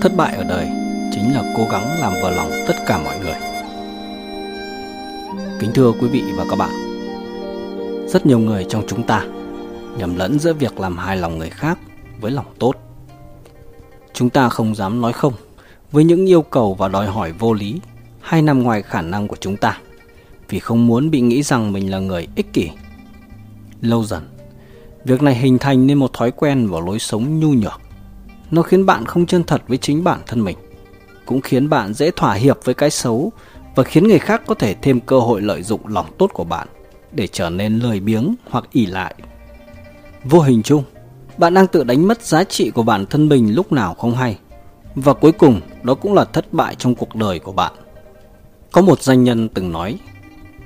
[0.00, 0.66] thất bại ở đời
[1.12, 3.34] chính là cố gắng làm vừa lòng tất cả mọi người.
[5.60, 6.70] Kính thưa quý vị và các bạn,
[8.08, 9.24] rất nhiều người trong chúng ta
[9.98, 11.78] nhầm lẫn giữa việc làm hài lòng người khác
[12.20, 12.74] với lòng tốt.
[14.12, 15.32] Chúng ta không dám nói không
[15.92, 17.80] với những yêu cầu và đòi hỏi vô lý
[18.20, 19.78] hay nằm ngoài khả năng của chúng ta,
[20.48, 22.70] vì không muốn bị nghĩ rằng mình là người ích kỷ.
[23.80, 24.28] Lâu dần,
[25.04, 27.80] việc này hình thành nên một thói quen và lối sống nhu nhược
[28.50, 30.56] nó khiến bạn không chân thật với chính bản thân mình.
[31.26, 33.32] Cũng khiến bạn dễ thỏa hiệp với cái xấu
[33.74, 36.68] và khiến người khác có thể thêm cơ hội lợi dụng lòng tốt của bạn
[37.12, 39.14] để trở nên lười biếng hoặc ỉ lại.
[40.24, 40.84] Vô hình chung,
[41.38, 44.38] bạn đang tự đánh mất giá trị của bản thân mình lúc nào không hay.
[44.94, 47.72] Và cuối cùng, đó cũng là thất bại trong cuộc đời của bạn.
[48.72, 49.98] Có một doanh nhân từng nói,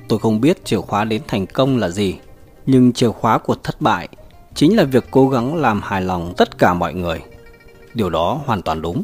[0.09, 2.17] tôi không biết chìa khóa đến thành công là gì,
[2.67, 4.09] nhưng chìa khóa của thất bại
[4.55, 7.21] chính là việc cố gắng làm hài lòng tất cả mọi người
[7.95, 9.03] điều đó hoàn toàn đúng.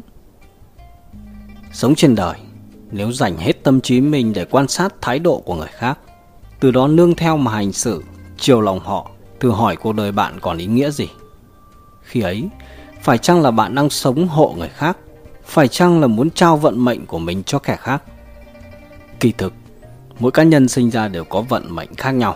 [1.71, 2.39] Sống trên đời,
[2.91, 5.99] nếu dành hết tâm trí mình để quan sát thái độ của người khác,
[6.59, 8.03] từ đó nương theo mà hành xử,
[8.37, 11.07] chiều lòng họ, thử hỏi cuộc đời bạn còn ý nghĩa gì.
[12.01, 12.49] Khi ấy,
[13.01, 14.97] phải chăng là bạn đang sống hộ người khác?
[15.45, 18.03] Phải chăng là muốn trao vận mệnh của mình cho kẻ khác?
[19.19, 19.53] Kỳ thực,
[20.19, 22.35] mỗi cá nhân sinh ra đều có vận mệnh khác nhau,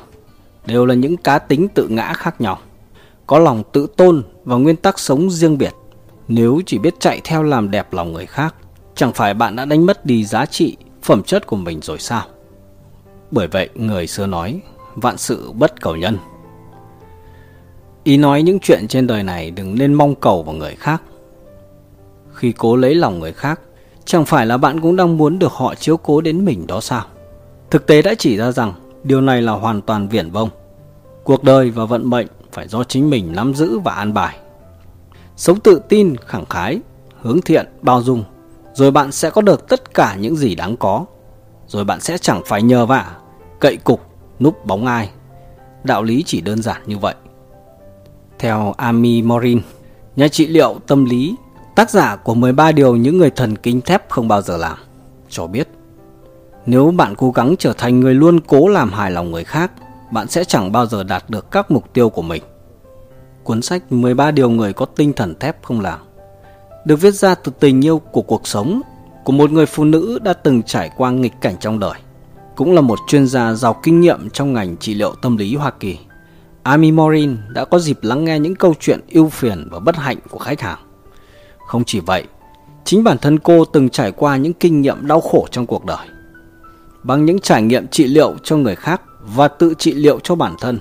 [0.65, 2.59] đều là những cá tính tự ngã khác nhau.
[3.27, 5.73] Có lòng tự tôn và nguyên tắc sống riêng biệt
[6.27, 8.55] nếu chỉ biết chạy theo làm đẹp lòng người khác,
[8.95, 12.23] chẳng phải bạn đã đánh mất đi giá trị, phẩm chất của mình rồi sao?
[13.31, 14.61] Bởi vậy, người xưa nói,
[14.95, 16.17] vạn sự bất cầu nhân.
[18.03, 21.01] Ý nói những chuyện trên đời này đừng nên mong cầu vào người khác.
[22.33, 23.59] Khi cố lấy lòng người khác,
[24.05, 27.05] chẳng phải là bạn cũng đang muốn được họ chiếu cố đến mình đó sao?
[27.69, 30.49] Thực tế đã chỉ ra rằng, điều này là hoàn toàn viển vông.
[31.23, 34.37] Cuộc đời và vận mệnh phải do chính mình nắm giữ và an bài
[35.35, 36.79] sống tự tin, khẳng khái,
[37.21, 38.23] hướng thiện, bao dung.
[38.73, 41.05] Rồi bạn sẽ có được tất cả những gì đáng có.
[41.67, 43.15] Rồi bạn sẽ chẳng phải nhờ vả,
[43.59, 44.01] cậy cục,
[44.39, 45.09] núp bóng ai.
[45.83, 47.15] Đạo lý chỉ đơn giản như vậy.
[48.39, 49.61] Theo Ami Morin,
[50.15, 51.35] nhà trị liệu tâm lý,
[51.75, 54.77] tác giả của 13 điều những người thần kinh thép không bao giờ làm,
[55.29, 55.67] cho biết,
[56.65, 59.71] nếu bạn cố gắng trở thành người luôn cố làm hài lòng người khác,
[60.11, 62.43] bạn sẽ chẳng bao giờ đạt được các mục tiêu của mình
[63.43, 65.99] cuốn sách 13 điều người có tinh thần thép không làm
[66.85, 68.81] được viết ra từ tình yêu của cuộc sống
[69.23, 71.99] của một người phụ nữ đã từng trải qua nghịch cảnh trong đời
[72.55, 75.71] cũng là một chuyên gia giàu kinh nghiệm trong ngành trị liệu tâm lý Hoa
[75.79, 75.97] Kỳ.
[76.63, 80.17] Amy Morin đã có dịp lắng nghe những câu chuyện ưu phiền và bất hạnh
[80.29, 80.79] của khách hàng.
[81.67, 82.23] Không chỉ vậy,
[82.85, 86.07] chính bản thân cô từng trải qua những kinh nghiệm đau khổ trong cuộc đời.
[87.03, 89.01] Bằng những trải nghiệm trị liệu cho người khác
[89.35, 90.79] và tự trị liệu cho bản thân,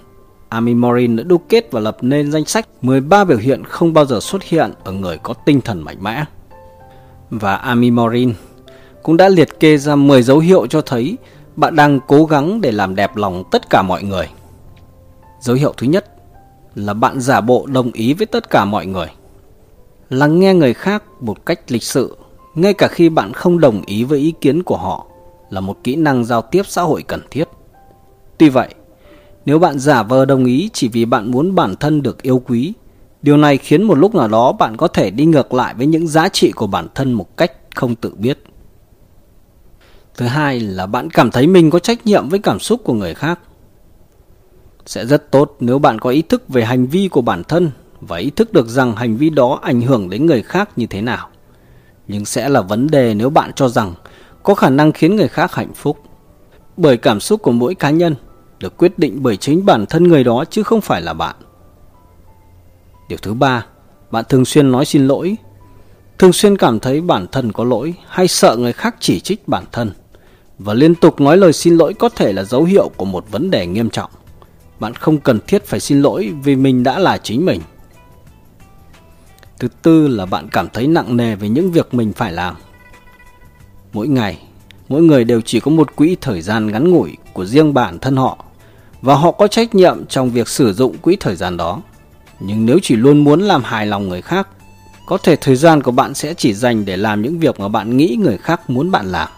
[0.52, 4.06] Amy Morin đã đúc kết và lập nên danh sách 13 biểu hiện không bao
[4.06, 6.24] giờ xuất hiện ở người có tinh thần mạnh mẽ.
[7.30, 8.34] Và Amy Morin
[9.02, 11.16] cũng đã liệt kê ra 10 dấu hiệu cho thấy
[11.56, 14.28] bạn đang cố gắng để làm đẹp lòng tất cả mọi người.
[15.40, 16.06] Dấu hiệu thứ nhất
[16.74, 19.08] là bạn giả bộ đồng ý với tất cả mọi người.
[20.10, 22.16] Lắng nghe người khác một cách lịch sự,
[22.54, 25.06] ngay cả khi bạn không đồng ý với ý kiến của họ
[25.50, 27.48] là một kỹ năng giao tiếp xã hội cần thiết.
[28.38, 28.68] Tuy vậy,
[29.46, 32.72] nếu bạn giả vờ đồng ý chỉ vì bạn muốn bản thân được yêu quý,
[33.22, 36.08] điều này khiến một lúc nào đó bạn có thể đi ngược lại với những
[36.08, 38.44] giá trị của bản thân một cách không tự biết.
[40.16, 43.14] Thứ hai là bạn cảm thấy mình có trách nhiệm với cảm xúc của người
[43.14, 43.38] khác.
[44.86, 47.70] Sẽ rất tốt nếu bạn có ý thức về hành vi của bản thân
[48.00, 51.00] và ý thức được rằng hành vi đó ảnh hưởng đến người khác như thế
[51.00, 51.28] nào.
[52.08, 53.94] Nhưng sẽ là vấn đề nếu bạn cho rằng
[54.42, 55.98] có khả năng khiến người khác hạnh phúc.
[56.76, 58.14] Bởi cảm xúc của mỗi cá nhân
[58.62, 61.36] được quyết định bởi chính bản thân người đó chứ không phải là bạn.
[63.08, 63.66] Điều thứ ba,
[64.10, 65.36] bạn thường xuyên nói xin lỗi.
[66.18, 69.64] Thường xuyên cảm thấy bản thân có lỗi hay sợ người khác chỉ trích bản
[69.72, 69.92] thân
[70.58, 73.50] và liên tục nói lời xin lỗi có thể là dấu hiệu của một vấn
[73.50, 74.10] đề nghiêm trọng.
[74.80, 77.60] Bạn không cần thiết phải xin lỗi vì mình đã là chính mình.
[79.58, 82.56] Thứ tư là bạn cảm thấy nặng nề về những việc mình phải làm.
[83.92, 84.38] Mỗi ngày,
[84.88, 88.16] mỗi người đều chỉ có một quỹ thời gian ngắn ngủi của riêng bản thân
[88.16, 88.44] họ
[89.02, 91.80] và họ có trách nhiệm trong việc sử dụng quỹ thời gian đó.
[92.40, 94.48] Nhưng nếu chỉ luôn muốn làm hài lòng người khác,
[95.06, 97.96] có thể thời gian của bạn sẽ chỉ dành để làm những việc mà bạn
[97.96, 99.28] nghĩ người khác muốn bạn làm.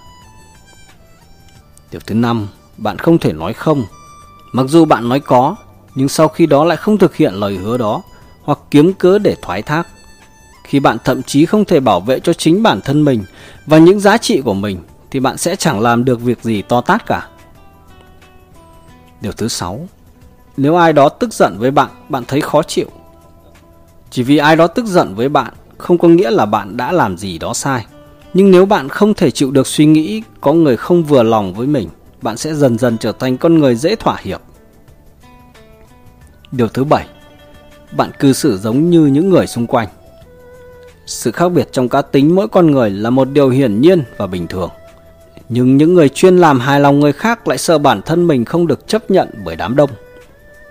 [1.90, 3.84] Điều thứ năm, bạn không thể nói không.
[4.52, 5.56] Mặc dù bạn nói có,
[5.94, 8.02] nhưng sau khi đó lại không thực hiện lời hứa đó
[8.43, 9.88] hoặc kiếm cớ để thoái thác.
[10.64, 13.25] Khi bạn thậm chí không thể bảo vệ cho chính bản thân mình
[13.66, 14.78] và những giá trị của mình
[15.11, 17.28] thì bạn sẽ chẳng làm được việc gì to tát cả.
[19.25, 19.88] Điều thứ sáu,
[20.56, 22.87] nếu ai đó tức giận với bạn, bạn thấy khó chịu.
[24.11, 27.19] Chỉ vì ai đó tức giận với bạn không có nghĩa là bạn đã làm
[27.19, 27.87] gì đó sai.
[28.35, 31.67] Nhưng nếu bạn không thể chịu được suy nghĩ có người không vừa lòng với
[31.67, 31.88] mình,
[32.23, 34.41] bạn sẽ dần dần trở thành con người dễ thỏa hiệp.
[36.53, 37.06] Điều thứ bảy,
[37.97, 39.88] bạn cư xử giống như những người xung quanh.
[41.06, 44.26] Sự khác biệt trong cá tính mỗi con người là một điều hiển nhiên và
[44.26, 44.71] bình thường.
[45.49, 48.67] Nhưng những người chuyên làm hài lòng người khác lại sợ bản thân mình không
[48.67, 49.91] được chấp nhận bởi đám đông.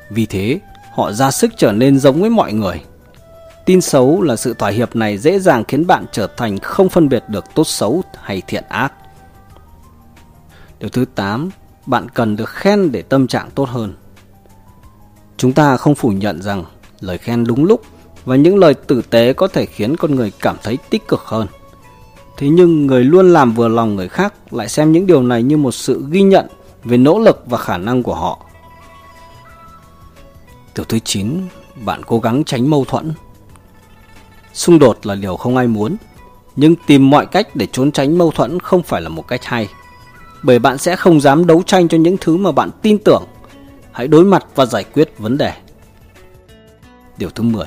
[0.10, 0.60] Vì thế,
[0.94, 2.82] họ ra sức trở nên giống với mọi người.
[3.66, 7.10] Tin xấu là sự thỏa hiệp này dễ dàng khiến bạn trở thành không phân
[7.10, 8.94] biệt được tốt xấu hay thiện ác.
[10.80, 11.50] Điều thứ 8,
[11.86, 13.94] bạn cần được khen để tâm trạng tốt hơn.
[15.38, 16.64] Chúng ta không phủ nhận rằng
[17.00, 17.82] lời khen đúng lúc
[18.26, 21.48] và những lời tử tế có thể khiến con người cảm thấy tích cực hơn.
[22.44, 25.58] Thế nhưng người luôn làm vừa lòng người khác lại xem những điều này như
[25.58, 26.48] một sự ghi nhận
[26.84, 28.40] về nỗ lực và khả năng của họ.
[30.76, 31.42] Điều thứ 9,
[31.86, 33.14] bạn cố gắng tránh mâu thuẫn.
[34.54, 35.96] Xung đột là điều không ai muốn,
[36.56, 39.70] nhưng tìm mọi cách để trốn tránh mâu thuẫn không phải là một cách hay.
[40.44, 43.24] Bởi bạn sẽ không dám đấu tranh cho những thứ mà bạn tin tưởng.
[43.92, 45.54] Hãy đối mặt và giải quyết vấn đề.
[47.18, 47.66] Điều thứ 10.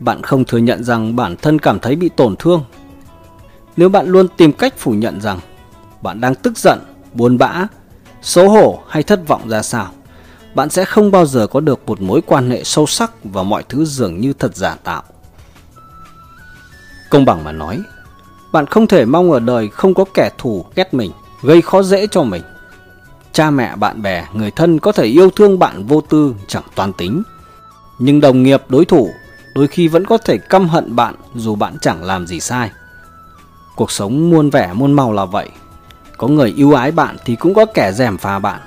[0.00, 2.64] Bạn không thừa nhận rằng bản thân cảm thấy bị tổn thương.
[3.76, 5.40] Nếu bạn luôn tìm cách phủ nhận rằng
[6.02, 6.78] bạn đang tức giận,
[7.14, 7.66] buồn bã,
[8.22, 9.88] xấu hổ hay thất vọng ra sao,
[10.54, 13.62] bạn sẽ không bao giờ có được một mối quan hệ sâu sắc và mọi
[13.68, 15.02] thứ dường như thật giả tạo.
[17.10, 17.82] Công bằng mà nói,
[18.52, 21.10] bạn không thể mong ở đời không có kẻ thù ghét mình,
[21.42, 22.42] gây khó dễ cho mình.
[23.32, 26.92] Cha mẹ, bạn bè, người thân có thể yêu thương bạn vô tư, chẳng toan
[26.92, 27.22] tính.
[27.98, 29.10] Nhưng đồng nghiệp, đối thủ
[29.54, 32.70] đôi khi vẫn có thể căm hận bạn dù bạn chẳng làm gì sai.
[33.76, 35.48] Cuộc sống muôn vẻ muôn màu là vậy.
[36.18, 38.60] Có người yêu ái bạn thì cũng có kẻ rèm pha bạn.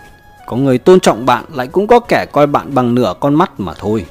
[0.46, 3.60] Có người tôn trọng bạn lại cũng có kẻ coi bạn bằng nửa con mắt
[3.60, 4.06] mà thôi.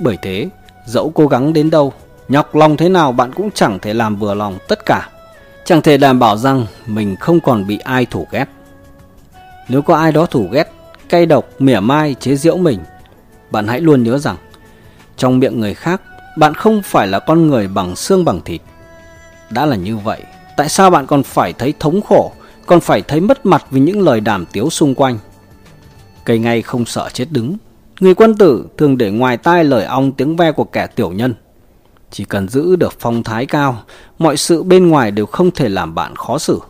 [0.00, 0.48] Bởi thế,
[0.86, 1.92] dẫu cố gắng đến đâu,
[2.28, 5.08] nhọc lòng thế nào bạn cũng chẳng thể làm vừa lòng tất cả.
[5.64, 8.46] Chẳng thể đảm bảo rằng mình không còn bị ai thủ ghét.
[9.68, 10.72] Nếu có ai đó thủ ghét,
[11.08, 12.78] cay độc, mỉa mai, chế giễu mình,
[13.50, 14.36] bạn hãy luôn nhớ rằng
[15.16, 16.02] trong miệng người khác,
[16.38, 18.60] bạn không phải là con người bằng xương bằng thịt.
[19.54, 20.22] Đã là như vậy,
[20.56, 22.32] tại sao bạn còn phải thấy thống khổ,
[22.66, 25.18] còn phải thấy mất mặt vì những lời đàm tiếu xung quanh?
[26.24, 27.56] Cây ngay không sợ chết đứng.
[28.00, 31.34] Người quân tử thường để ngoài tai lời ong tiếng ve của kẻ tiểu nhân.
[32.10, 33.82] Chỉ cần giữ được phong thái cao,
[34.18, 36.60] mọi sự bên ngoài đều không thể làm bạn khó xử.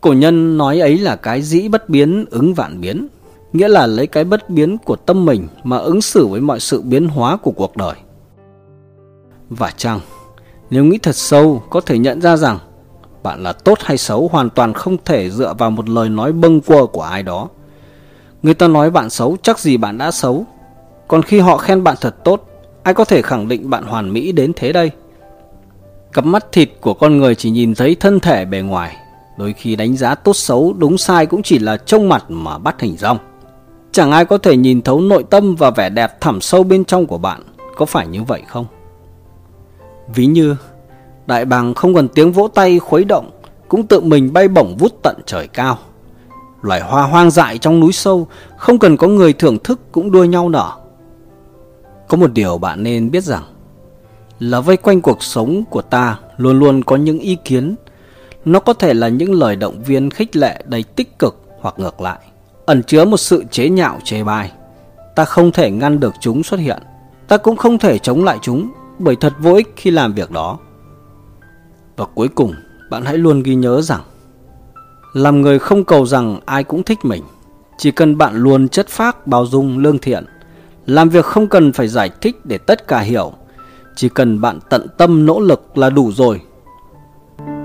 [0.00, 3.08] Cổ nhân nói ấy là cái dĩ bất biến ứng vạn biến
[3.52, 6.80] nghĩa là lấy cái bất biến của tâm mình mà ứng xử với mọi sự
[6.80, 7.94] biến hóa của cuộc đời.
[9.50, 10.00] Và chăng,
[10.70, 12.58] nếu nghĩ thật sâu có thể nhận ra rằng
[13.22, 16.60] bạn là tốt hay xấu hoàn toàn không thể dựa vào một lời nói bâng
[16.60, 17.48] quơ của ai đó.
[18.42, 20.46] Người ta nói bạn xấu chắc gì bạn đã xấu.
[21.08, 22.48] Còn khi họ khen bạn thật tốt,
[22.82, 24.90] ai có thể khẳng định bạn hoàn mỹ đến thế đây?
[26.12, 28.96] Cặp mắt thịt của con người chỉ nhìn thấy thân thể bề ngoài,
[29.38, 32.80] đôi khi đánh giá tốt xấu đúng sai cũng chỉ là trông mặt mà bắt
[32.80, 33.18] hình rong.
[33.92, 37.06] Chẳng ai có thể nhìn thấu nội tâm và vẻ đẹp thẳm sâu bên trong
[37.06, 37.42] của bạn,
[37.76, 38.66] có phải như vậy không?
[40.14, 40.56] Ví như,
[41.26, 43.30] đại bàng không cần tiếng vỗ tay khuấy động,
[43.68, 45.78] cũng tự mình bay bổng vút tận trời cao.
[46.62, 50.24] Loài hoa hoang dại trong núi sâu, không cần có người thưởng thức cũng đua
[50.24, 50.72] nhau nở.
[52.08, 53.44] Có một điều bạn nên biết rằng,
[54.38, 57.74] là vây quanh cuộc sống của ta luôn luôn có những ý kiến.
[58.44, 62.00] Nó có thể là những lời động viên khích lệ đầy tích cực hoặc ngược
[62.00, 62.18] lại
[62.68, 64.52] ẩn chứa một sự chế nhạo chê bai.
[65.14, 66.82] Ta không thể ngăn được chúng xuất hiện,
[67.28, 70.58] ta cũng không thể chống lại chúng bởi thật vô ích khi làm việc đó.
[71.96, 72.54] Và cuối cùng,
[72.90, 74.00] bạn hãy luôn ghi nhớ rằng
[75.12, 77.22] làm người không cầu rằng ai cũng thích mình,
[77.78, 80.24] chỉ cần bạn luôn chất phác, bao dung, lương thiện,
[80.86, 83.32] làm việc không cần phải giải thích để tất cả hiểu,
[83.96, 86.40] chỉ cần bạn tận tâm nỗ lực là đủ rồi.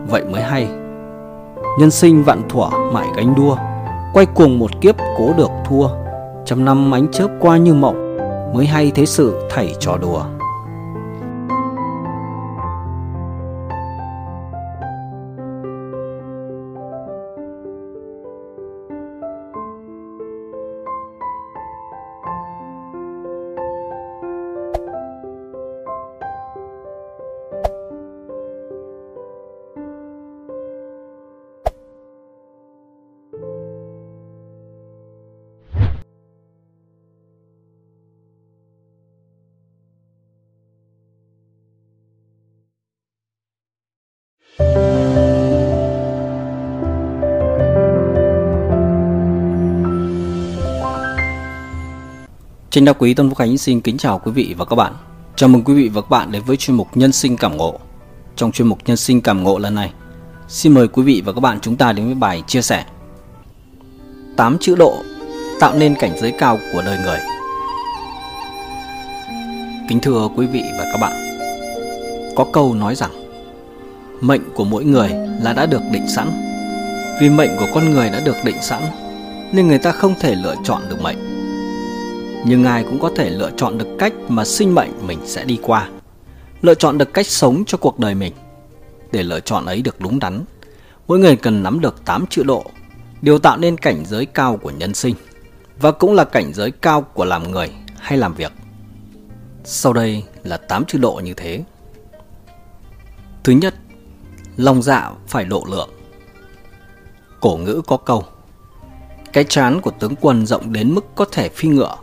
[0.08, 0.68] Vậy mới hay.
[1.80, 3.58] Nhân sinh vạn thuở mãi gánh đua
[4.14, 5.88] quay cuồng một kiếp cố được thua
[6.46, 8.18] trăm năm ánh chớp qua như mộng
[8.54, 10.24] mới hay thế sự thảy trò đùa
[52.74, 54.94] Trên đa quý Tôn Phúc Khánh xin kính chào quý vị và các bạn.
[55.36, 57.80] Chào mừng quý vị và các bạn đến với chuyên mục Nhân sinh cảm ngộ.
[58.36, 59.94] Trong chuyên mục Nhân sinh cảm ngộ lần này,
[60.48, 62.86] xin mời quý vị và các bạn chúng ta đến với bài chia sẻ
[64.38, 64.98] 8 chữ độ
[65.60, 67.20] tạo nên cảnh giới cao của đời người.
[69.90, 71.14] Kính thưa quý vị và các bạn,
[72.36, 73.12] có câu nói rằng
[74.22, 75.10] mệnh của mỗi người
[75.42, 76.28] là đã được định sẵn.
[77.22, 78.82] Vì mệnh của con người đã được định sẵn
[79.52, 81.33] nên người ta không thể lựa chọn được mệnh.
[82.46, 85.60] Nhưng ai cũng có thể lựa chọn được cách mà sinh mệnh mình sẽ đi
[85.62, 85.90] qua.
[86.62, 88.34] Lựa chọn được cách sống cho cuộc đời mình.
[89.12, 90.44] Để lựa chọn ấy được đúng đắn,
[91.08, 92.66] mỗi người cần nắm được 8 chữ độ,
[93.22, 95.16] điều tạo nên cảnh giới cao của nhân sinh
[95.80, 98.52] và cũng là cảnh giới cao của làm người hay làm việc.
[99.64, 101.64] Sau đây là 8 chữ độ như thế.
[103.44, 103.76] Thứ nhất,
[104.58, 105.90] lòng dạ phải độ lượng.
[107.40, 108.26] Cổ ngữ có câu
[109.34, 111.96] Cái chán của tướng quân rộng đến mức có thể phi ngựa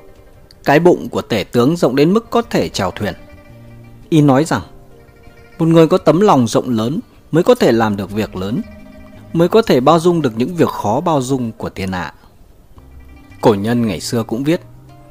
[0.65, 3.15] cái bụng của tể tướng rộng đến mức có thể chèo thuyền
[4.09, 4.63] Y nói rằng,
[5.59, 7.01] Một người có tấm lòng rộng lớn
[7.31, 8.63] mới có thể làm được việc lớn,
[9.33, 12.15] Mới có thể bao dung được những việc khó bao dung của thiên hạ
[13.41, 14.61] Cổ nhân ngày xưa cũng viết,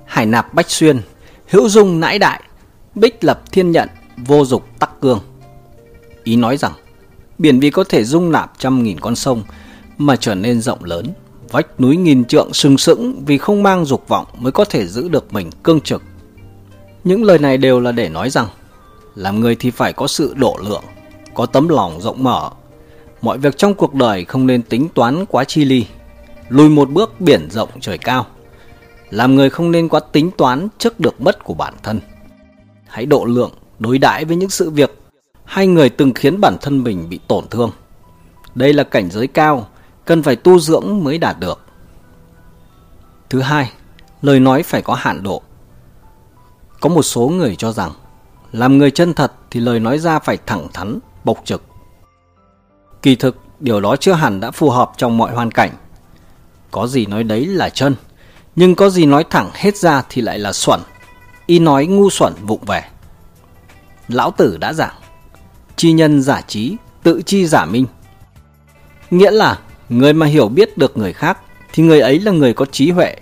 [0.06, 1.01] Hải nạp bách xuyên,
[1.50, 2.41] Hữu dung nãi đại,
[2.96, 5.20] Bích lập thiên nhận, Vô dục tắc cương
[6.24, 6.74] Ý nói rằng,
[7.38, 9.44] Biển vì có thể dung nạp trăm nghìn con sông
[9.98, 11.06] mà trở nên rộng lớn.
[11.51, 15.10] Vách núi nghìn trượng sừng sững vì không mang dục vọng mới có thể giữ
[15.10, 16.03] được mình cương trực.
[17.03, 18.48] Những lời này đều là để nói rằng
[19.15, 20.84] làm người thì phải có sự độ lượng,
[21.34, 22.50] có tấm lòng rộng mở.
[23.22, 25.86] Mọi việc trong cuộc đời không nên tính toán quá chi ly,
[26.50, 28.25] lùi một bước biển rộng trời cao.
[29.10, 32.00] Làm người không nên quá tính toán trước được mất của bản thân.
[32.88, 35.00] Hãy độ lượng đối đãi với những sự việc
[35.46, 37.72] hai người từng khiến bản thân mình bị tổn thương.
[38.56, 39.68] Đây là cảnh giới cao,
[40.09, 41.59] cần phải tu dưỡng mới đạt được.
[43.29, 43.71] Thứ hai,
[44.21, 45.41] lời nói phải có hạn độ.
[46.79, 47.91] Có một số người cho rằng,
[48.51, 51.63] làm người chân thật thì lời nói ra phải thẳng thắn, bộc trực.
[53.01, 55.71] Kỳ thực, điều đó chưa hẳn đã phù hợp trong mọi hoàn cảnh.
[56.71, 57.95] Có gì nói đấy là chân,
[58.55, 60.79] nhưng có gì nói thẳng hết ra thì lại là xuẩn.
[61.45, 62.83] Y nói ngu xuẩn vụng về.
[64.07, 64.95] Lão Tử đã giảng,
[65.75, 67.85] chi nhân giả trí, tự chi giả minh.
[69.11, 69.59] Nghĩa là
[69.89, 71.38] người mà hiểu biết được người khác
[71.74, 73.15] thì người ấy là người có trí huệ.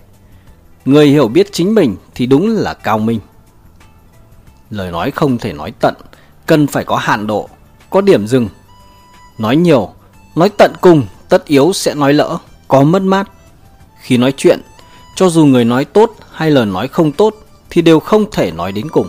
[0.86, 3.20] Người hiểu biết chính mình thì đúng là cao minh.
[4.70, 5.94] Lời nói không thể nói tận,
[6.46, 7.50] cần phải có hạn độ,
[7.90, 8.50] có điểm dừng.
[9.38, 9.94] Nói nhiều,
[10.36, 13.30] nói tận cùng, tất yếu sẽ nói lỡ, có mất mát.
[14.02, 14.62] Khi nói chuyện,
[15.16, 17.36] cho dù người nói tốt hay lời nói không tốt
[17.70, 19.08] thì đều không thể nói đến cùng.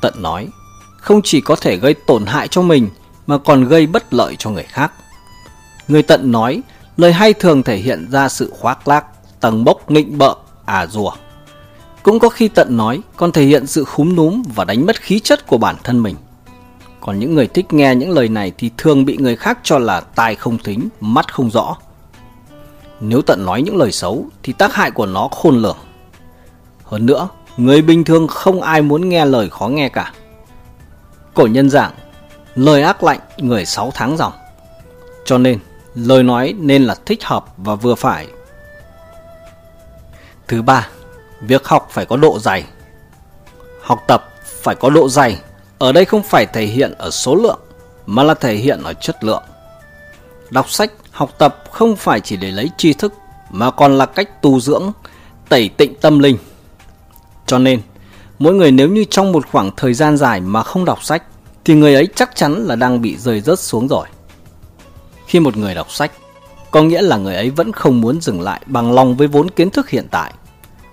[0.00, 0.48] Tận nói
[0.96, 2.88] không chỉ có thể gây tổn hại cho mình
[3.26, 4.92] mà còn gây bất lợi cho người khác.
[5.88, 6.62] Người tận nói,
[6.96, 9.06] lời hay thường thể hiện ra sự khoác lác,
[9.40, 11.12] tầng bốc nịnh bợ, à rùa.
[12.02, 15.20] Cũng có khi tận nói còn thể hiện sự khúm núm và đánh mất khí
[15.20, 16.16] chất của bản thân mình.
[17.00, 20.00] Còn những người thích nghe những lời này thì thường bị người khác cho là
[20.00, 21.76] tai không thính, mắt không rõ.
[23.00, 25.76] Nếu tận nói những lời xấu thì tác hại của nó khôn lường.
[26.84, 30.12] Hơn nữa, người bình thường không ai muốn nghe lời khó nghe cả.
[31.34, 31.92] Cổ nhân giảng,
[32.54, 34.32] lời ác lạnh người sáu tháng dòng.
[35.24, 35.58] Cho nên,
[35.94, 38.26] lời nói nên là thích hợp và vừa phải.
[40.48, 40.88] Thứ ba,
[41.40, 42.64] việc học phải có độ dày.
[43.82, 45.40] Học tập phải có độ dày,
[45.78, 47.60] ở đây không phải thể hiện ở số lượng,
[48.06, 49.42] mà là thể hiện ở chất lượng.
[50.50, 53.14] Đọc sách, học tập không phải chỉ để lấy tri thức,
[53.50, 54.92] mà còn là cách tu dưỡng,
[55.48, 56.38] tẩy tịnh tâm linh.
[57.46, 57.80] Cho nên,
[58.38, 61.22] Mỗi người nếu như trong một khoảng thời gian dài mà không đọc sách
[61.64, 64.06] thì người ấy chắc chắn là đang bị rơi rớt xuống rồi.
[65.26, 66.12] Khi một người đọc sách,
[66.70, 69.70] có nghĩa là người ấy vẫn không muốn dừng lại bằng lòng với vốn kiến
[69.70, 70.32] thức hiện tại.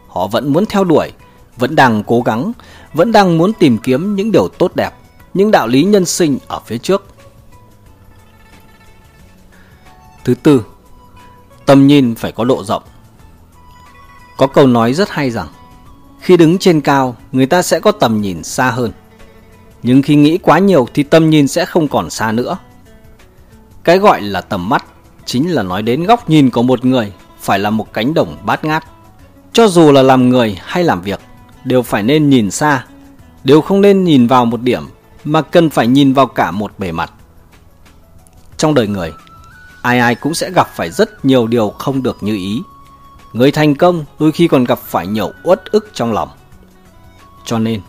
[0.08, 1.12] Họ vẫn muốn theo đuổi,
[1.58, 2.52] vẫn đang cố gắng,
[2.94, 4.92] vẫn đang muốn tìm kiếm những điều tốt đẹp,
[5.34, 7.06] những đạo lý nhân sinh ở phía trước.
[10.24, 10.66] Thứ tư,
[11.66, 12.84] tầm nhìn phải có độ rộng.
[14.38, 15.48] Có câu nói rất hay rằng
[16.20, 18.92] khi đứng trên cao, người ta sẽ có tầm nhìn xa hơn.
[19.84, 22.58] Nhưng khi nghĩ quá nhiều thì tầm nhìn sẽ không còn xa nữa.
[23.84, 24.86] Cái gọi là tầm mắt
[25.26, 28.64] chính là nói đến góc nhìn của một người phải là một cánh đồng bát
[28.64, 28.84] ngát.
[29.54, 31.20] Cho dù là làm người hay làm việc,
[31.64, 32.86] đều phải nên nhìn xa,
[33.44, 34.84] đều không nên nhìn vào một điểm
[35.24, 37.12] mà cần phải nhìn vào cả một bề mặt.
[38.58, 39.14] Trong đời người,
[39.82, 42.62] ai ai cũng sẽ gặp phải rất nhiều điều không được như ý.
[43.34, 46.30] Người thành công đôi khi còn gặp phải nhiều uất ức trong lòng.
[47.46, 47.82] Cho nên,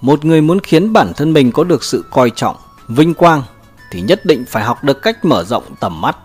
[0.00, 2.56] một người muốn khiến bản thân mình có được sự coi trọng,
[2.88, 3.42] vinh quang
[3.90, 6.16] thì nhất định phải học được cách mở rộng tầm mắt,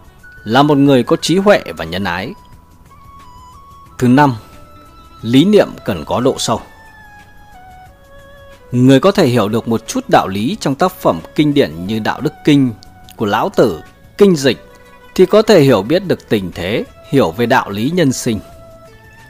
[0.43, 2.33] là một người có trí huệ và nhân ái.
[3.97, 4.35] Thứ năm,
[5.21, 6.61] lý niệm cần có độ sâu.
[8.71, 11.99] Người có thể hiểu được một chút đạo lý trong tác phẩm kinh điển như
[11.99, 12.73] Đạo Đức Kinh
[13.15, 13.81] của Lão Tử,
[14.17, 14.65] Kinh Dịch
[15.15, 18.39] thì có thể hiểu biết được tình thế, hiểu về đạo lý nhân sinh.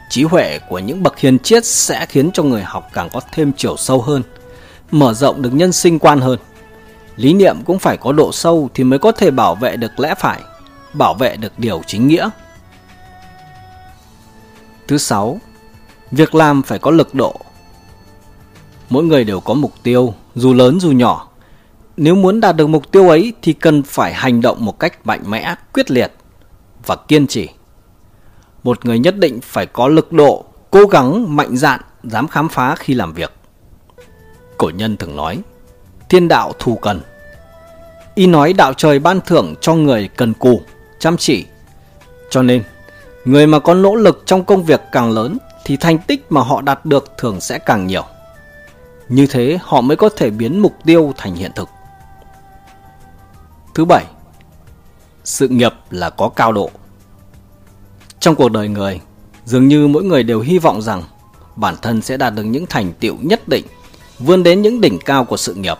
[0.09, 3.51] Trí huệ của những bậc hiền triết sẽ khiến cho người học càng có thêm
[3.57, 4.23] chiều sâu hơn,
[4.91, 6.39] mở rộng được nhân sinh quan hơn.
[7.15, 10.15] Lý niệm cũng phải có độ sâu thì mới có thể bảo vệ được lẽ
[10.17, 10.41] phải,
[10.93, 12.29] bảo vệ được điều chính nghĩa.
[14.87, 15.39] Thứ sáu,
[16.11, 17.39] việc làm phải có lực độ.
[18.89, 21.27] Mỗi người đều có mục tiêu, dù lớn dù nhỏ.
[21.97, 25.23] Nếu muốn đạt được mục tiêu ấy thì cần phải hành động một cách mạnh
[25.27, 26.11] mẽ, quyết liệt
[26.85, 27.49] và kiên trì.
[28.63, 32.75] Một người nhất định phải có lực độ, cố gắng, mạnh dạn, dám khám phá
[32.75, 33.33] khi làm việc.
[34.57, 35.41] Cổ nhân thường nói,
[36.09, 37.01] thiên đạo thù cần.
[38.15, 40.61] Y nói đạo trời ban thưởng cho người cần cù,
[40.99, 41.45] chăm chỉ.
[42.29, 42.63] Cho nên,
[43.25, 46.61] người mà có nỗ lực trong công việc càng lớn thì thành tích mà họ
[46.61, 48.03] đạt được thường sẽ càng nhiều.
[49.09, 51.69] Như thế họ mới có thể biến mục tiêu thành hiện thực.
[53.73, 54.05] Thứ bảy,
[55.23, 56.69] sự nghiệp là có cao độ.
[58.19, 58.99] Trong cuộc đời người,
[59.45, 61.03] dường như mỗi người đều hy vọng rằng
[61.55, 63.65] bản thân sẽ đạt được những thành tựu nhất định,
[64.19, 65.77] vươn đến những đỉnh cao của sự nghiệp.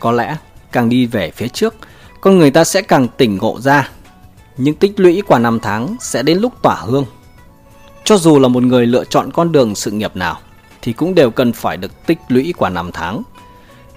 [0.00, 0.36] Có lẽ
[0.72, 1.74] càng đi về phía trước,
[2.20, 3.90] con người ta sẽ càng tỉnh ngộ ra.
[4.56, 7.04] Những tích lũy qua năm tháng sẽ đến lúc tỏa hương.
[8.04, 10.38] Cho dù là một người lựa chọn con đường sự nghiệp nào,
[10.82, 13.22] thì cũng đều cần phải được tích lũy qua năm tháng.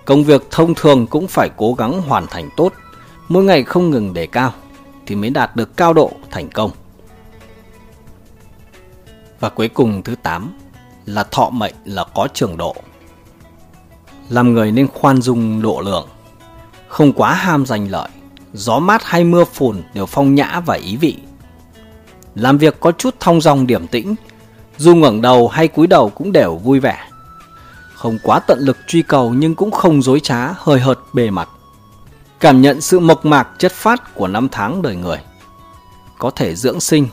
[0.06, 2.74] Công việc thông thường cũng phải cố gắng hoàn thành tốt,
[3.28, 4.54] mỗi ngày không ngừng đề cao,
[5.06, 6.72] thì mới đạt được cao độ thành công.
[9.40, 10.54] Và cuối cùng thứ 8
[11.06, 12.76] là thọ mệnh là có trường độ.
[14.30, 16.08] Làm người nên khoan dung độ lượng,
[16.88, 18.10] không quá ham giành lợi,
[18.54, 21.18] gió mát hay mưa phùn đều phong nhã và ý vị.
[22.36, 24.16] Làm việc có chút thong dong điểm tĩnh,
[24.78, 27.10] dù ngẩng đầu hay cúi đầu cũng đều vui vẻ.
[27.94, 31.50] Không quá tận lực truy cầu nhưng cũng không dối trá, hơi hợt bề mặt.
[32.40, 35.20] Cảm nhận sự mộc mạc chất phát của năm tháng đời người.
[36.18, 37.08] Có thể dưỡng sinh.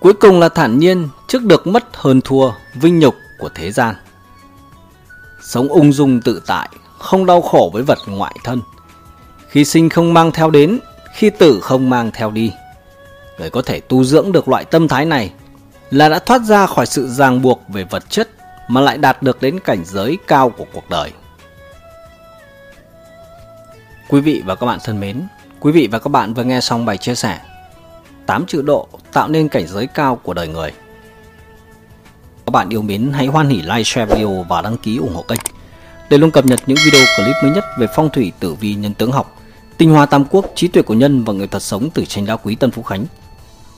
[0.00, 3.94] Cuối cùng là thản nhiên trước được mất hơn thua, vinh nhục của thế gian.
[5.48, 8.60] Sống ung dung tự tại, không đau khổ với vật ngoại thân.
[9.48, 10.78] Khi sinh không mang theo đến,
[11.14, 12.52] khi tử không mang theo đi.
[13.38, 15.32] Người có thể tu dưỡng được loại tâm thái này
[15.90, 18.28] là đã thoát ra khỏi sự ràng buộc về vật chất
[18.68, 21.12] mà lại đạt được đến cảnh giới cao của cuộc đời.
[24.08, 25.22] Quý vị và các bạn thân mến,
[25.60, 27.40] quý vị và các bạn vừa nghe xong bài chia sẻ
[28.26, 30.72] 8 chữ độ tạo nên cảnh giới cao của đời người.
[32.48, 35.22] Các bạn yêu mến hãy hoan hỉ like, share video và đăng ký ủng hộ
[35.22, 35.38] kênh
[36.10, 38.94] để luôn cập nhật những video clip mới nhất về phong thủy tử vi nhân
[38.94, 39.36] tướng học,
[39.78, 42.36] tinh hoa tam quốc, trí tuệ của nhân và người thật sống từ tranh đá
[42.36, 43.06] quý Tân Phú Khánh.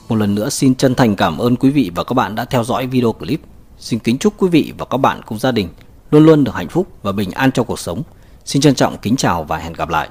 [0.09, 2.63] Một lần nữa xin chân thành cảm ơn quý vị và các bạn đã theo
[2.63, 3.41] dõi video clip.
[3.79, 5.67] Xin kính chúc quý vị và các bạn cùng gia đình
[6.11, 8.01] luôn luôn được hạnh phúc và bình an trong cuộc sống.
[8.45, 10.09] Xin trân trọng kính chào và hẹn gặp lại.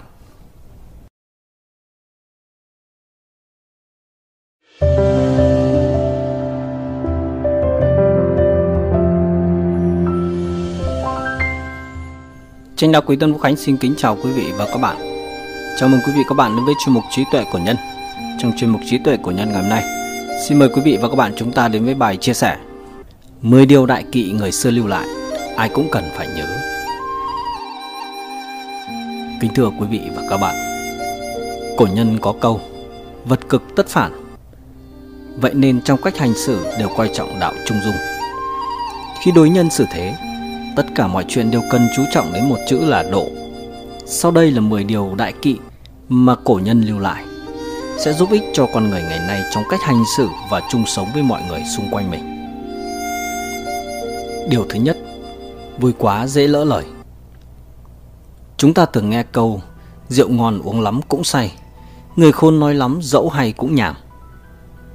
[12.80, 14.96] Tranh đạo quý Tân Vũ Khánh xin kính chào quý vị và các bạn.
[15.78, 17.76] Chào mừng quý vị và các bạn đến với chuyên mục trí tuệ của nhân.
[18.38, 19.84] Trong chuyên mục trí tuệ của nhân ngày hôm nay,
[20.48, 22.56] xin mời quý vị và các bạn chúng ta đến với bài chia sẻ
[23.42, 25.06] 10 điều đại kỵ người xưa lưu lại,
[25.56, 26.46] ai cũng cần phải nhớ.
[29.40, 30.54] Kính thưa quý vị và các bạn,
[31.76, 32.60] cổ nhân có câu
[33.24, 34.12] vật cực tất phản.
[35.36, 37.96] Vậy nên trong cách hành xử đều quan trọng đạo trung dung.
[39.22, 40.14] Khi đối nhân xử thế,
[40.80, 43.28] tất cả mọi chuyện đều cần chú trọng đến một chữ là độ.
[44.06, 45.56] Sau đây là 10 điều đại kỵ
[46.08, 47.24] mà cổ nhân lưu lại
[47.98, 51.08] sẽ giúp ích cho con người ngày nay trong cách hành xử và chung sống
[51.14, 52.20] với mọi người xung quanh mình.
[54.50, 54.98] Điều thứ nhất,
[55.78, 56.84] vui quá dễ lỡ lời.
[58.56, 59.62] Chúng ta thường nghe câu
[60.08, 61.52] rượu ngon uống lắm cũng say,
[62.16, 63.96] người khôn nói lắm dẫu hay cũng nhảm.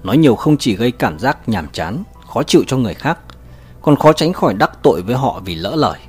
[0.03, 3.19] Nói nhiều không chỉ gây cảm giác nhàm chán, khó chịu cho người khác,
[3.85, 5.99] còn khó tránh khỏi đắc tội với họ vì lỡ lời.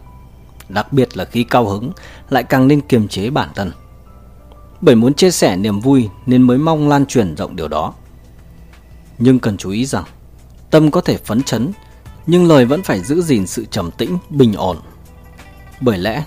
[0.68, 1.92] Đặc biệt là khi cao hứng
[2.30, 3.72] lại càng nên kiềm chế bản thân
[4.80, 7.94] bởi muốn chia sẻ niềm vui nên mới mong lan truyền rộng điều đó.
[9.18, 10.04] Nhưng cần chú ý rằng,
[10.70, 11.72] tâm có thể phấn chấn,
[12.26, 14.76] nhưng lời vẫn phải giữ gìn sự trầm tĩnh, bình ổn.
[15.80, 16.24] Bởi lẽ,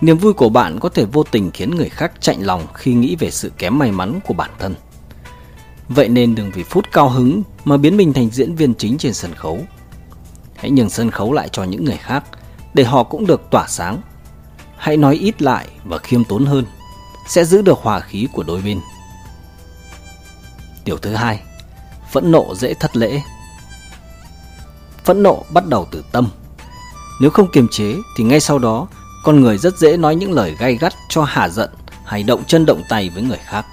[0.00, 3.16] niềm vui của bạn có thể vô tình khiến người khác chạnh lòng khi nghĩ
[3.16, 4.74] về sự kém may mắn của bản thân.
[5.88, 9.14] Vậy nên đừng vì phút cao hứng mà biến mình thành diễn viên chính trên
[9.14, 9.60] sân khấu.
[10.56, 12.24] Hãy nhường sân khấu lại cho những người khác
[12.74, 14.00] để họ cũng được tỏa sáng.
[14.76, 16.64] Hãy nói ít lại và khiêm tốn hơn
[17.28, 18.80] sẽ giữ được hòa khí của đôi bên.
[20.84, 21.40] Điều thứ hai,
[22.12, 23.22] phẫn nộ dễ thất lễ.
[25.04, 26.28] Phẫn nộ bắt đầu từ tâm.
[27.20, 28.88] Nếu không kiềm chế thì ngay sau đó
[29.24, 31.70] con người rất dễ nói những lời gay gắt cho hà giận
[32.04, 33.66] hay động chân động tay với người khác.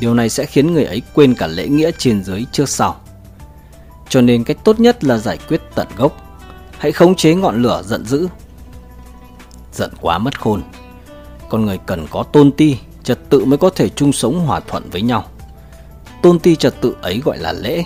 [0.00, 3.00] Điều này sẽ khiến người ấy quên cả lễ nghĩa trên giới trước sau.
[4.14, 6.40] Cho nên cách tốt nhất là giải quyết tận gốc.
[6.78, 8.28] Hãy khống chế ngọn lửa giận dữ.
[9.72, 10.62] Giận quá mất khôn.
[11.48, 14.90] Con người cần có tôn ti, trật tự mới có thể chung sống hòa thuận
[14.90, 15.24] với nhau.
[16.22, 17.84] Tôn ti trật tự ấy gọi là lễ.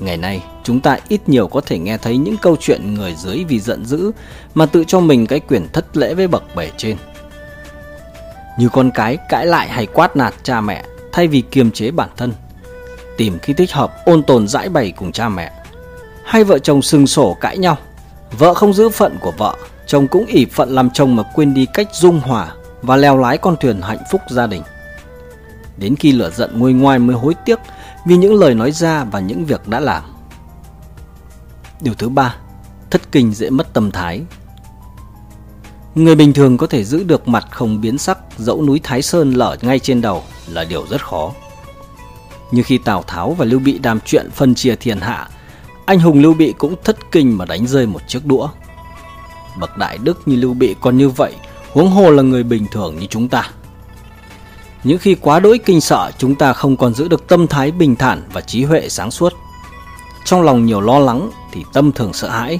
[0.00, 3.44] Ngày nay, chúng ta ít nhiều có thể nghe thấy những câu chuyện người dưới
[3.44, 4.10] vì giận dữ
[4.54, 6.96] mà tự cho mình cái quyền thất lễ với bậc bề trên.
[8.58, 12.08] Như con cái cãi lại hay quát nạt cha mẹ thay vì kiềm chế bản
[12.16, 12.32] thân.
[13.16, 15.52] Tìm khi thích hợp ôn tồn giải bày cùng cha mẹ.
[16.24, 17.76] Hai vợ chồng sừng sổ cãi nhau.
[18.38, 21.66] Vợ không giữ phận của vợ, chồng cũng ỷ phận làm chồng mà quên đi
[21.74, 22.52] cách dung hòa
[22.82, 24.62] và leo lái con thuyền hạnh phúc gia đình.
[25.76, 27.58] Đến khi lửa giận nguôi ngoai mới hối tiếc
[28.06, 30.02] vì những lời nói ra và những việc đã làm.
[31.80, 32.36] Điều thứ ba,
[32.90, 34.22] thất kinh dễ mất tâm thái.
[35.94, 39.32] Người bình thường có thể giữ được mặt không biến sắc dẫu núi Thái Sơn
[39.32, 41.32] lở ngay trên đầu là điều rất khó.
[42.50, 45.28] Như khi Tào Tháo và Lưu Bị đàm chuyện phân chia thiên hạ,
[45.86, 48.48] anh hùng Lưu Bị cũng thất kinh mà đánh rơi một chiếc đũa.
[49.58, 51.32] Bậc đại đức như Lưu Bị còn như vậy,
[51.72, 53.50] huống hồ là người bình thường như chúng ta.
[54.84, 57.96] Những khi quá đỗi kinh sợ, chúng ta không còn giữ được tâm thái bình
[57.96, 59.32] thản và trí huệ sáng suốt.
[60.24, 62.58] Trong lòng nhiều lo lắng thì tâm thường sợ hãi.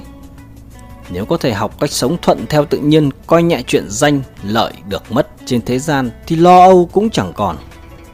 [1.09, 4.73] Nếu có thể học cách sống thuận theo tự nhiên, coi nhẹ chuyện danh, lợi
[4.89, 7.57] được mất trên thế gian thì lo âu cũng chẳng còn.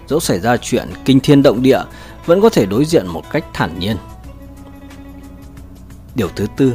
[0.07, 1.81] Dẫu xảy ra chuyện kinh thiên động địa,
[2.25, 3.97] vẫn có thể đối diện một cách thản nhiên.
[6.15, 6.73] Điều thứ tư,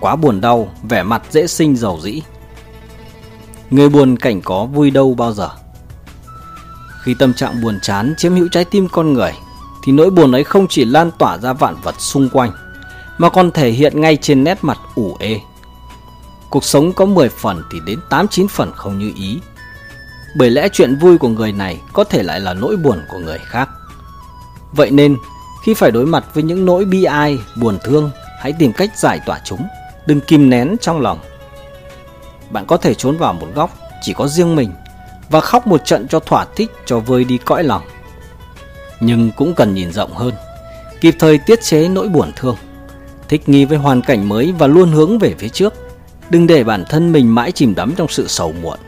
[0.00, 2.22] quá buồn đau, vẻ mặt dễ sinh giàu dĩ.
[3.70, 5.50] Người buồn cảnh có vui đâu bao giờ.
[7.02, 9.32] Khi tâm trạng buồn chán chiếm hữu trái tim con người,
[9.84, 12.52] thì nỗi buồn ấy không chỉ lan tỏa ra vạn vật xung quanh,
[13.18, 15.40] mà còn thể hiện ngay trên nét mặt ủ ê.
[16.50, 19.38] Cuộc sống có 10 phần thì đến 8-9 phần không như ý.
[20.38, 23.38] Bởi lẽ chuyện vui của người này có thể lại là nỗi buồn của người
[23.38, 23.68] khác.
[24.72, 25.16] Vậy nên,
[25.64, 29.20] khi phải đối mặt với những nỗi bi ai, buồn thương, hãy tìm cách giải
[29.26, 29.66] tỏa chúng,
[30.06, 31.18] đừng kìm nén trong lòng.
[32.50, 33.70] Bạn có thể trốn vào một góc,
[34.02, 34.72] chỉ có riêng mình,
[35.30, 37.82] và khóc một trận cho thỏa thích cho vơi đi cõi lòng.
[39.00, 40.34] Nhưng cũng cần nhìn rộng hơn,
[41.00, 42.56] kịp thời tiết chế nỗi buồn thương
[43.28, 45.74] thích nghi với hoàn cảnh mới và luôn hướng về phía trước.
[46.30, 48.78] Đừng để bản thân mình mãi chìm đắm trong sự sầu muộn.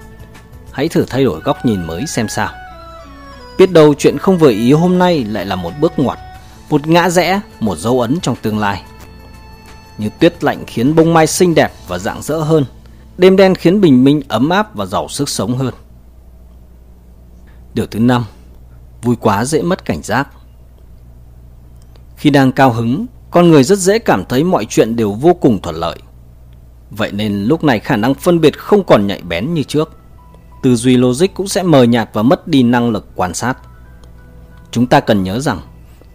[0.79, 2.51] Hãy thử thay đổi góc nhìn mới xem sao.
[3.59, 6.19] Biết đâu chuyện không vừa ý hôm nay lại là một bước ngoặt,
[6.71, 8.83] một ngã rẽ, một dấu ấn trong tương lai.
[9.99, 12.65] Như tuyết lạnh khiến bông mai xinh đẹp và rạng rỡ hơn,
[13.17, 15.75] đêm đen khiến bình minh ấm áp và giàu sức sống hơn.
[17.75, 18.25] Điều thứ năm,
[19.03, 20.29] vui quá dễ mất cảnh giác.
[22.17, 25.63] Khi đang cao hứng, con người rất dễ cảm thấy mọi chuyện đều vô cùng
[25.63, 25.97] thuận lợi.
[26.91, 29.98] Vậy nên lúc này khả năng phân biệt không còn nhạy bén như trước.
[30.69, 33.59] Tư duy logic cũng sẽ mờ nhạt và mất đi năng lực quan sát.
[34.71, 35.61] Chúng ta cần nhớ rằng,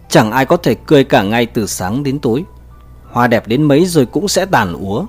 [0.08, 2.44] chẳng ai có thể cười cả ngày từ sáng đến tối.
[3.10, 5.04] Hoa đẹp đến mấy rồi cũng sẽ tàn úa,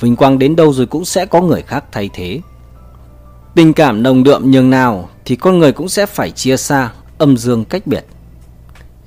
[0.00, 2.40] vinh quang đến đâu rồi cũng sẽ có người khác thay thế.
[3.54, 7.36] Tình cảm nồng đượm nhường nào thì con người cũng sẽ phải chia xa, âm
[7.36, 8.06] dương cách biệt.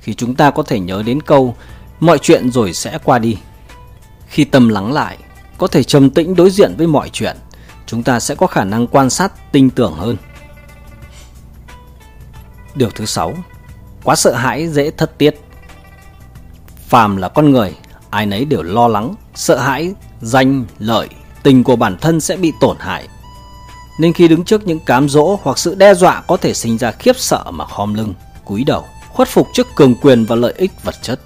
[0.00, 1.54] Khi chúng ta có thể nhớ đến câu
[2.00, 3.38] mọi chuyện rồi sẽ qua đi.
[4.26, 5.18] Khi tâm lắng lại,
[5.58, 7.36] có thể trầm tĩnh đối diện với mọi chuyện,
[7.86, 10.16] chúng ta sẽ có khả năng quan sát tinh tưởng hơn.
[12.74, 13.34] Điều thứ sáu,
[14.04, 15.40] quá sợ hãi dễ thất tiết.
[16.88, 17.74] Phàm là con người,
[18.10, 21.08] ai nấy đều lo lắng, sợ hãi, danh, lợi,
[21.42, 23.08] tình của bản thân sẽ bị tổn hại.
[24.00, 26.90] Nên khi đứng trước những cám dỗ hoặc sự đe dọa có thể sinh ra
[26.90, 30.70] khiếp sợ mà khom lưng, cúi đầu, khuất phục trước cường quyền và lợi ích
[30.84, 31.20] vật chất.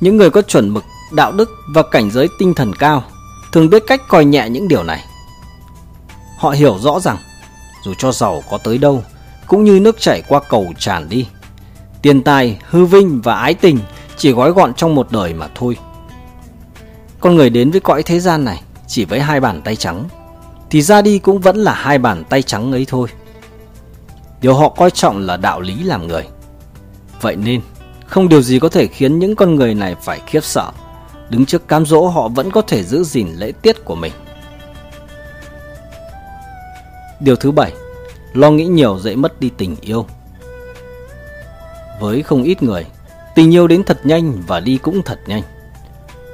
[0.00, 3.04] Những người có chuẩn mực, đạo đức và cảnh giới tinh thần cao
[3.52, 5.04] thường biết cách coi nhẹ những điều này.
[6.40, 7.16] Họ hiểu rõ rằng
[7.84, 9.02] dù cho giàu có tới đâu
[9.46, 11.26] cũng như nước chảy qua cầu tràn đi.
[12.02, 13.78] Tiền tài, hư vinh và ái tình
[14.16, 15.76] chỉ gói gọn trong một đời mà thôi.
[17.20, 20.04] Con người đến với cõi thế gian này chỉ với hai bàn tay trắng
[20.70, 23.08] thì ra đi cũng vẫn là hai bàn tay trắng ấy thôi.
[24.40, 26.26] Điều họ coi trọng là đạo lý làm người.
[27.20, 27.60] Vậy nên
[28.06, 30.70] không điều gì có thể khiến những con người này phải khiếp sợ.
[31.30, 34.12] Đứng trước cám dỗ họ vẫn có thể giữ gìn lễ tiết của mình.
[37.20, 37.72] Điều thứ bảy,
[38.32, 40.06] lo nghĩ nhiều dễ mất đi tình yêu.
[42.00, 42.86] Với không ít người,
[43.34, 45.42] tình yêu đến thật nhanh và đi cũng thật nhanh.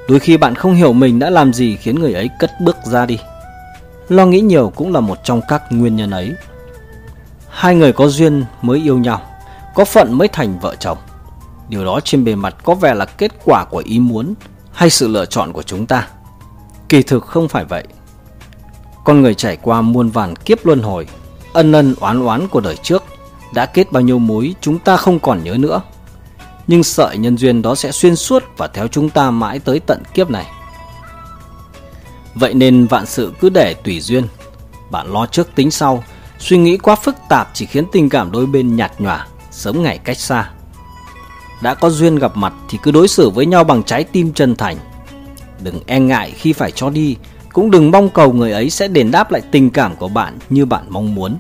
[0.08, 3.06] Đôi khi bạn không hiểu mình đã làm gì khiến người ấy cất bước ra
[3.06, 3.18] đi.
[4.08, 6.34] Lo nghĩ nhiều cũng là một trong các nguyên nhân ấy.
[7.48, 9.20] Hai người có duyên mới yêu nhau,
[9.74, 10.98] có phận mới thành vợ chồng.
[11.68, 14.34] Điều đó trên bề mặt có vẻ là kết quả của ý muốn
[14.72, 16.08] hay sự lựa chọn của chúng ta.
[16.88, 17.84] Kỳ thực không phải vậy.
[19.06, 21.06] Con người trải qua muôn vàn kiếp luân hồi,
[21.52, 23.04] ân ân oán oán của đời trước
[23.54, 25.82] đã kết bao nhiêu mối chúng ta không còn nhớ nữa.
[26.66, 30.02] Nhưng sợi nhân duyên đó sẽ xuyên suốt và theo chúng ta mãi tới tận
[30.14, 30.46] kiếp này.
[32.34, 34.24] Vậy nên vạn sự cứ để tùy duyên.
[34.90, 36.04] Bạn lo trước tính sau,
[36.38, 39.98] suy nghĩ quá phức tạp chỉ khiến tình cảm đôi bên nhạt nhòa, sớm ngày
[39.98, 40.50] cách xa.
[41.62, 44.56] Đã có duyên gặp mặt thì cứ đối xử với nhau bằng trái tim chân
[44.56, 44.76] thành.
[45.60, 47.16] Đừng e ngại khi phải cho đi,
[47.56, 50.66] cũng đừng mong cầu người ấy sẽ đền đáp lại tình cảm của bạn như
[50.66, 51.36] bạn mong muốn.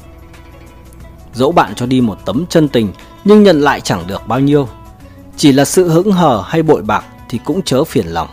[1.34, 2.92] Dẫu bạn cho đi một tấm chân tình
[3.24, 4.68] nhưng nhận lại chẳng được bao nhiêu.
[5.36, 8.28] Chỉ là sự hững hờ hay bội bạc thì cũng chớ phiền lòng.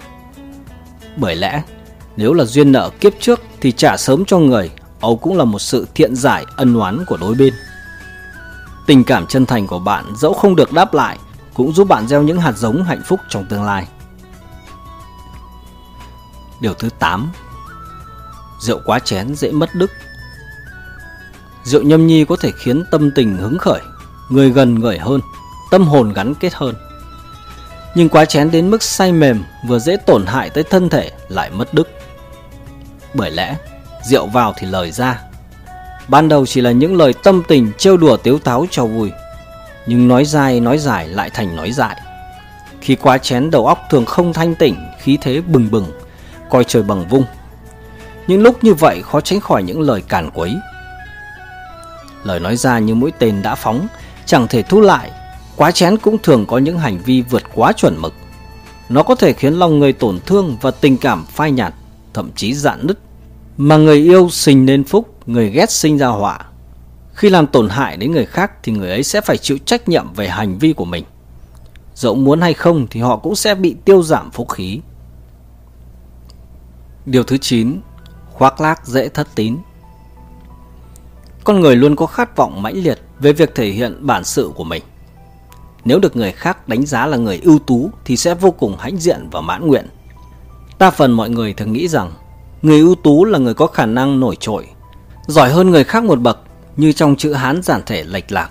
[1.17, 1.63] Bởi lẽ,
[2.17, 5.59] nếu là duyên nợ kiếp trước thì trả sớm cho người, Âu cũng là một
[5.59, 7.53] sự thiện giải ân oán của đối bên.
[8.87, 11.17] Tình cảm chân thành của bạn dẫu không được đáp lại
[11.53, 13.87] cũng giúp bạn gieo những hạt giống hạnh phúc trong tương lai.
[16.61, 17.31] Điều thứ 8
[18.63, 19.91] Rượu quá chén dễ mất đức
[21.63, 23.81] Rượu nhâm nhi có thể khiến tâm tình hứng khởi,
[24.29, 25.21] người gần người hơn,
[25.71, 26.75] tâm hồn gắn kết hơn.
[27.95, 31.49] Nhưng quá chén đến mức say mềm vừa dễ tổn hại tới thân thể lại
[31.51, 31.89] mất đức.
[33.13, 33.55] Bởi lẽ,
[34.03, 35.21] rượu vào thì lời ra.
[36.07, 39.11] Ban đầu chỉ là những lời tâm tình trêu đùa tiếu táo cho vui,
[39.87, 42.01] nhưng nói dài nói dài lại thành nói dại.
[42.81, 45.85] Khi quá chén đầu óc thường không thanh tỉnh, khí thế bừng bừng,
[46.49, 47.25] coi trời bằng vung.
[48.27, 50.55] Những lúc như vậy khó tránh khỏi những lời càn quấy.
[52.23, 53.87] Lời nói ra như mũi tên đã phóng,
[54.25, 55.11] chẳng thể thu lại.
[55.55, 58.13] Quá chén cũng thường có những hành vi vượt quá chuẩn mực.
[58.89, 61.73] Nó có thể khiến lòng người tổn thương và tình cảm phai nhạt,
[62.13, 62.99] thậm chí dạn nứt.
[63.57, 66.39] Mà người yêu sinh nên phúc, người ghét sinh ra họa.
[67.13, 70.13] Khi làm tổn hại đến người khác thì người ấy sẽ phải chịu trách nhiệm
[70.13, 71.03] về hành vi của mình.
[71.95, 74.79] Dẫu muốn hay không thì họ cũng sẽ bị tiêu giảm phúc khí.
[77.05, 77.79] Điều thứ 9.
[78.33, 79.57] Khoác lác dễ thất tín
[81.43, 84.63] Con người luôn có khát vọng mãnh liệt về việc thể hiện bản sự của
[84.63, 84.83] mình.
[85.85, 88.97] Nếu được người khác đánh giá là người ưu tú thì sẽ vô cùng hãnh
[88.97, 89.87] diện và mãn nguyện.
[90.79, 92.11] Đa phần mọi người thường nghĩ rằng
[92.61, 94.67] người ưu tú là người có khả năng nổi trội,
[95.27, 96.39] giỏi hơn người khác một bậc
[96.77, 98.49] như trong chữ Hán giản thể lệch lạc.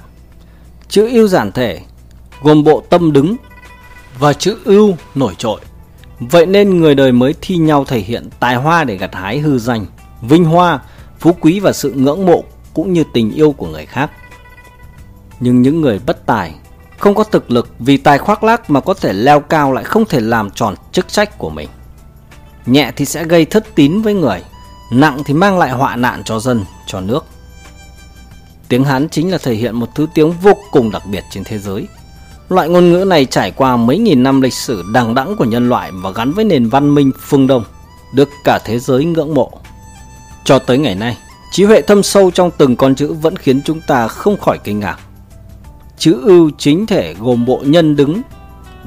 [0.88, 1.80] Chữ ưu giản thể
[2.42, 3.36] gồm bộ tâm đứng
[4.18, 5.60] và chữ ưu nổi trội.
[6.20, 9.58] Vậy nên người đời mới thi nhau thể hiện tài hoa để gặt hái hư
[9.58, 9.86] danh,
[10.22, 10.80] vinh hoa,
[11.18, 12.44] phú quý và sự ngưỡng mộ
[12.74, 14.10] cũng như tình yêu của người khác.
[15.40, 16.54] Nhưng những người bất tài,
[16.98, 20.04] không có thực lực vì tài khoác lác mà có thể leo cao lại không
[20.04, 21.68] thể làm tròn chức trách của mình.
[22.66, 24.42] Nhẹ thì sẽ gây thất tín với người,
[24.92, 27.24] nặng thì mang lại họa nạn cho dân, cho nước.
[28.68, 31.58] Tiếng Hán chính là thể hiện một thứ tiếng vô cùng đặc biệt trên thế
[31.58, 31.86] giới.
[32.52, 35.68] Loại ngôn ngữ này trải qua mấy nghìn năm lịch sử đằng đẵng của nhân
[35.68, 37.64] loại và gắn với nền văn minh phương Đông,
[38.14, 39.50] được cả thế giới ngưỡng mộ.
[40.44, 41.16] Cho tới ngày nay,
[41.52, 44.80] trí huệ thâm sâu trong từng con chữ vẫn khiến chúng ta không khỏi kinh
[44.80, 44.98] ngạc.
[45.98, 48.22] Chữ ưu chính thể gồm bộ nhân đứng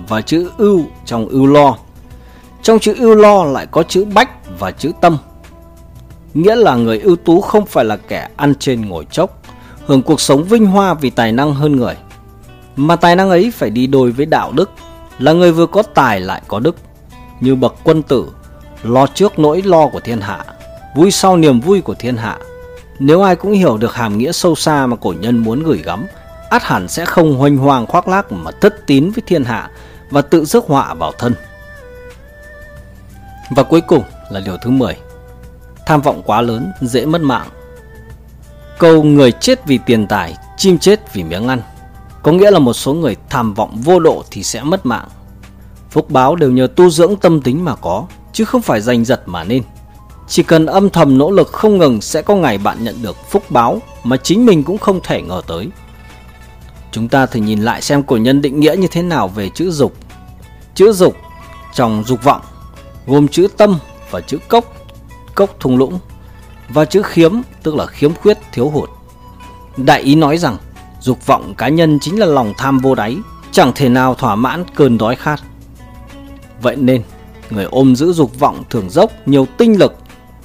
[0.07, 1.77] và chữ ưu trong ưu lo.
[2.63, 5.17] Trong chữ ưu lo lại có chữ bách và chữ tâm.
[6.33, 9.41] Nghĩa là người ưu tú không phải là kẻ ăn trên ngồi chốc,
[9.85, 11.95] hưởng cuộc sống vinh hoa vì tài năng hơn người.
[12.75, 14.71] Mà tài năng ấy phải đi đôi với đạo đức,
[15.19, 16.75] là người vừa có tài lại có đức,
[17.39, 18.29] như bậc quân tử,
[18.83, 20.45] lo trước nỗi lo của thiên hạ,
[20.95, 22.37] vui sau niềm vui của thiên hạ.
[22.99, 26.05] Nếu ai cũng hiểu được hàm nghĩa sâu xa mà cổ nhân muốn gửi gắm,
[26.49, 29.69] át hẳn sẽ không hoành hoàng khoác lác mà thất tín với thiên hạ
[30.09, 31.33] và tự rước họa vào thân.
[33.55, 34.97] Và cuối cùng là điều thứ 10.
[35.85, 37.47] Tham vọng quá lớn dễ mất mạng.
[38.79, 41.61] Câu người chết vì tiền tài, chim chết vì miếng ăn.
[42.25, 45.07] Có nghĩa là một số người tham vọng vô độ thì sẽ mất mạng.
[45.91, 49.21] Phúc báo đều nhờ tu dưỡng tâm tính mà có, chứ không phải giành giật
[49.25, 49.63] mà nên.
[50.27, 53.43] Chỉ cần âm thầm nỗ lực không ngừng sẽ có ngày bạn nhận được phúc
[53.49, 55.69] báo mà chính mình cũng không thể ngờ tới.
[56.91, 59.71] Chúng ta thử nhìn lại xem cổ nhân định nghĩa như thế nào về chữ
[59.71, 59.93] dục.
[60.75, 61.15] Chữ dục
[61.73, 62.41] trong dục vọng
[63.07, 63.79] gồm chữ tâm
[64.11, 64.65] và chữ cốc,
[65.35, 65.99] cốc thung lũng
[66.69, 68.89] và chữ khiếm tức là khiếm khuyết thiếu hụt.
[69.77, 70.57] Đại ý nói rằng
[71.05, 73.17] dục vọng cá nhân chính là lòng tham vô đáy,
[73.51, 75.41] chẳng thể nào thỏa mãn cơn đói khát.
[76.61, 77.01] Vậy nên,
[77.49, 79.95] người ôm giữ dục vọng thường dốc nhiều tinh lực,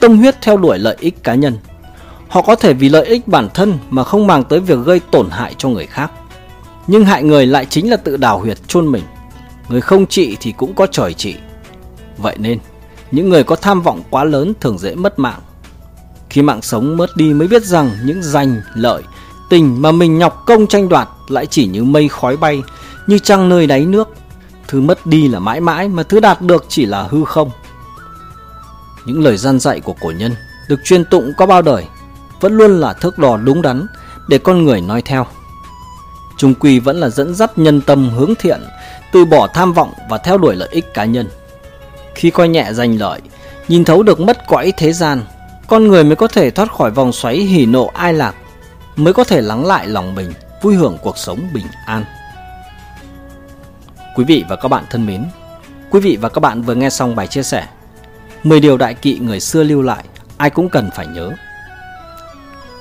[0.01, 1.59] tâm huyết theo đuổi lợi ích cá nhân.
[2.29, 5.31] Họ có thể vì lợi ích bản thân mà không mang tới việc gây tổn
[5.31, 6.11] hại cho người khác.
[6.87, 9.03] Nhưng hại người lại chính là tự đào huyệt chôn mình.
[9.69, 11.37] Người không trị thì cũng có trời trị.
[12.19, 12.59] Vậy nên,
[13.11, 15.41] những người có tham vọng quá lớn thường dễ mất mạng.
[16.31, 19.03] Khi mạng sống mất đi mới biết rằng những danh, lợi,
[19.51, 22.63] tình mà mình nhọc công tranh đoạt lại chỉ như mây khói bay,
[23.07, 24.09] như trăng nơi đáy nước.
[24.69, 27.51] Thứ mất đi là mãi mãi mà thứ đạt được chỉ là hư không.
[29.07, 30.35] những lời gian dạy của cổ nhân
[30.69, 31.85] được truyền tụng có bao đời
[32.41, 33.87] vẫn luôn là thước đo đúng đắn
[34.29, 35.27] để con người nói theo.
[36.37, 38.61] Trung quy vẫn là dẫn dắt nhân tâm hướng thiện,
[39.13, 41.29] từ bỏ tham vọng và theo đuổi lợi ích cá nhân.
[42.15, 43.21] Khi coi nhẹ danh lợi,
[43.69, 45.23] nhìn thấu được mất cõi thế gian,
[45.69, 48.35] con người mới có thể thoát khỏi vòng xoáy hỉ nộ ai lạc,
[48.97, 52.05] mới có thể lắng lại lòng mình, vui hưởng cuộc sống bình an.
[54.17, 55.25] Quý vị và các bạn thân mến,
[55.91, 57.67] quý vị và các bạn vừa nghe xong bài chia sẻ
[58.43, 60.05] 10 điều đại kỵ người xưa lưu lại,
[60.37, 61.31] ai cũng cần phải nhớ.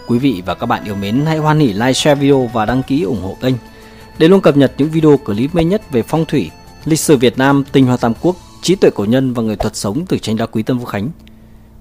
[0.07, 2.83] Quý vị và các bạn yêu mến hãy hoan hỉ like, share video và đăng
[2.83, 3.55] ký ủng hộ kênh
[4.17, 6.51] để luôn cập nhật những video clip mới nhất về phong thủy,
[6.85, 9.75] lịch sử Việt Nam, tinh hoa Tam Quốc, trí tuệ cổ nhân và người thuật
[9.75, 11.09] sống từ tranh đá quý Tân Vũ Khánh.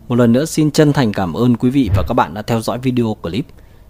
[0.09, 2.61] Một lần nữa xin chân thành cảm ơn quý vị và các bạn đã theo
[2.61, 3.47] dõi video clip.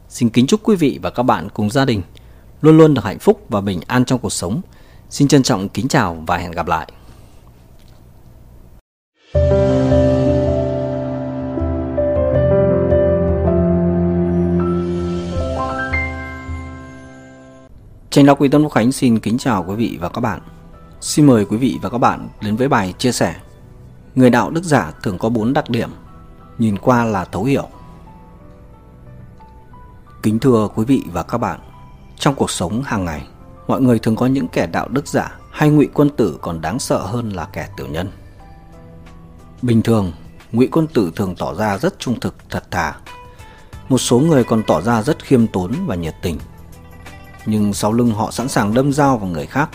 [0.08, 2.02] Xin kính chúc quý vị và các bạn cùng gia đình
[2.60, 4.60] luôn luôn được hạnh phúc và bình an trong cuộc sống.
[5.10, 6.88] Xin trân trọng kính chào và hẹn gặp lại.
[18.10, 20.40] Tranh Đọc Quý Tân Quốc Khánh xin kính chào quý vị và các bạn.
[21.00, 23.34] Xin mời quý vị và các bạn đến với bài chia sẻ.
[24.14, 25.90] Người đạo đức giả thường có bốn đặc điểm,
[26.58, 27.68] nhìn qua là thấu hiểu.
[30.28, 31.60] Kính thưa quý vị và các bạn,
[32.18, 33.26] trong cuộc sống hàng ngày,
[33.68, 36.78] mọi người thường có những kẻ đạo đức giả hay ngụy quân tử còn đáng
[36.78, 38.10] sợ hơn là kẻ tiểu nhân.
[39.62, 40.12] Bình thường,
[40.52, 42.94] ngụy quân tử thường tỏ ra rất trung thực, thật thà.
[43.88, 46.38] Một số người còn tỏ ra rất khiêm tốn và nhiệt tình.
[47.46, 49.70] Nhưng sau lưng họ sẵn sàng đâm dao vào người khác.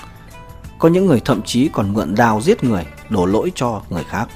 [0.79, 4.27] Có những người thậm chí còn mượn đao giết người, đổ lỗi cho người khác.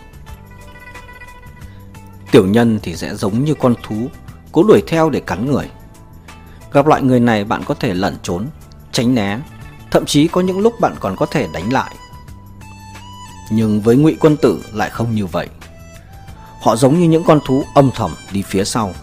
[2.32, 4.08] Tiểu nhân thì sẽ giống như con thú,
[4.52, 5.70] cố đuổi theo để cắn người.
[6.74, 8.48] Gặp loại người này bạn có thể lẩn trốn,
[8.92, 9.40] tránh né,
[9.92, 11.96] thậm chí có những lúc bạn còn có thể đánh lại.
[13.52, 15.48] Nhưng với ngụy quân tử lại không như vậy.
[16.62, 18.94] Họ giống như những con thú âm thầm đi phía sau,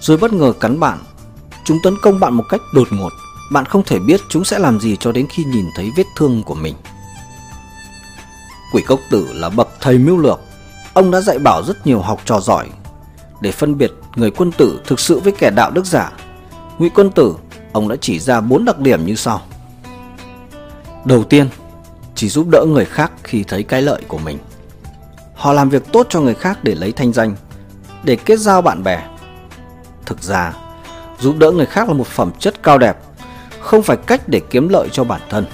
[0.00, 0.98] rồi bất ngờ cắn bạn.
[1.64, 3.12] Chúng tấn công bạn một cách đột ngột,
[3.52, 6.42] bạn không thể biết chúng sẽ làm gì cho đến khi nhìn thấy vết thương
[6.42, 6.74] của mình.
[8.72, 10.40] Quỷ cốc tử là bậc thầy mưu lược,
[10.94, 12.68] ông đã dạy bảo rất nhiều học trò giỏi
[13.40, 16.12] để phân biệt người quân tử thực sự với kẻ đạo đức giả.
[16.78, 17.36] Ngụy quân tử,
[17.72, 19.40] ông đã chỉ ra bốn đặc điểm như sau.
[21.04, 21.48] Đầu tiên,
[22.14, 24.38] chỉ giúp đỡ người khác khi thấy cái lợi của mình.
[25.34, 27.36] Họ làm việc tốt cho người khác để lấy thanh danh,
[28.02, 29.02] để kết giao bạn bè.
[30.06, 30.52] Thực ra,
[31.20, 32.96] giúp đỡ người khác là một phẩm chất cao đẹp,
[33.60, 35.46] không phải cách để kiếm lợi cho bản thân.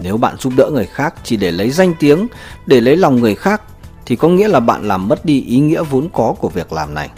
[0.00, 2.26] Nếu bạn giúp đỡ người khác chỉ để lấy danh tiếng,
[2.66, 3.62] để lấy lòng người khác
[4.06, 6.94] thì có nghĩa là bạn làm mất đi ý nghĩa vốn có của việc làm
[6.94, 7.10] này.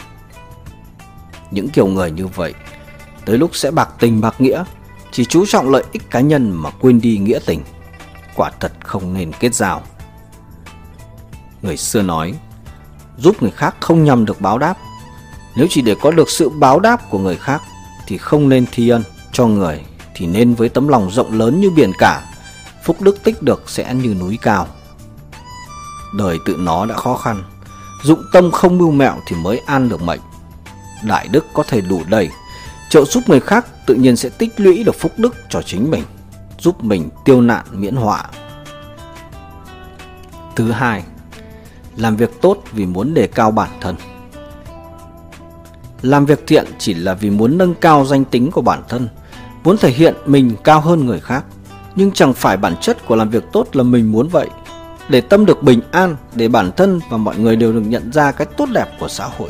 [1.51, 2.53] Những kiểu người như vậy,
[3.25, 4.63] tới lúc sẽ bạc tình bạc nghĩa,
[5.11, 7.63] chỉ chú trọng lợi ích cá nhân mà quên đi nghĩa tình
[8.35, 9.81] quả thật không nên kết giao.
[11.61, 12.33] Người xưa nói,
[13.17, 14.77] giúp người khác không nhằm được báo đáp.
[15.55, 17.61] Nếu chỉ để có được sự báo đáp của người khác
[18.07, 19.81] thì không nên thi ân cho người
[20.15, 22.21] thì nên với tấm lòng rộng lớn như biển cả,
[22.85, 24.67] phúc đức tích được sẽ như núi cao.
[26.17, 27.43] Đời tự nó đã khó khăn,
[28.03, 30.19] dụng tâm không mưu mẹo thì mới an được mệnh.
[31.03, 32.29] Đại đức có thể đủ đầy,
[32.91, 36.03] trợ giúp người khác tự nhiên sẽ tích lũy được phúc đức cho chính mình
[36.59, 38.25] giúp mình tiêu nạn miễn họa.
[40.55, 41.03] Thứ hai,
[41.97, 43.95] làm việc tốt vì muốn đề cao bản thân.
[46.01, 49.07] Làm việc thiện chỉ là vì muốn nâng cao danh tính của bản thân,
[49.63, 51.45] muốn thể hiện mình cao hơn người khác.
[51.95, 54.47] Nhưng chẳng phải bản chất của làm việc tốt là mình muốn vậy.
[55.09, 58.31] Để tâm được bình an, để bản thân và mọi người đều được nhận ra
[58.31, 59.49] cái tốt đẹp của xã hội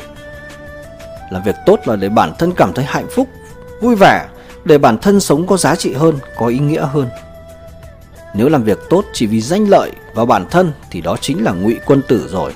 [1.32, 3.28] là việc tốt là để bản thân cảm thấy hạnh phúc,
[3.80, 4.28] vui vẻ
[4.64, 7.08] để bản thân sống có giá trị hơn, có ý nghĩa hơn.
[8.34, 11.52] Nếu làm việc tốt chỉ vì danh lợi và bản thân thì đó chính là
[11.52, 12.54] ngụy quân tử rồi.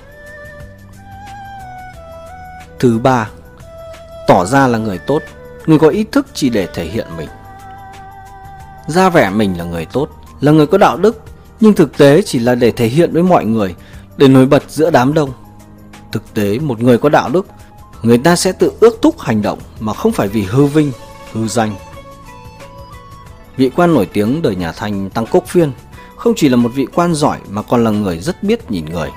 [2.78, 3.28] Thứ ba,
[4.26, 5.22] tỏ ra là người tốt,
[5.66, 7.28] người có ý thức chỉ để thể hiện mình.
[8.86, 10.08] Ra vẻ mình là người tốt,
[10.40, 11.22] là người có đạo đức,
[11.60, 13.74] nhưng thực tế chỉ là để thể hiện với mọi người,
[14.16, 15.30] để nổi bật giữa đám đông.
[16.12, 17.46] Thực tế một người có đạo đức,
[18.02, 20.92] người ta sẽ tự ước thúc hành động mà không phải vì hư vinh,
[21.32, 21.76] hư danh
[23.56, 25.72] Vị quan nổi tiếng đời nhà Thanh Tăng Cốc Phiên
[26.16, 29.10] không chỉ là một vị quan giỏi mà còn là người rất biết nhìn người.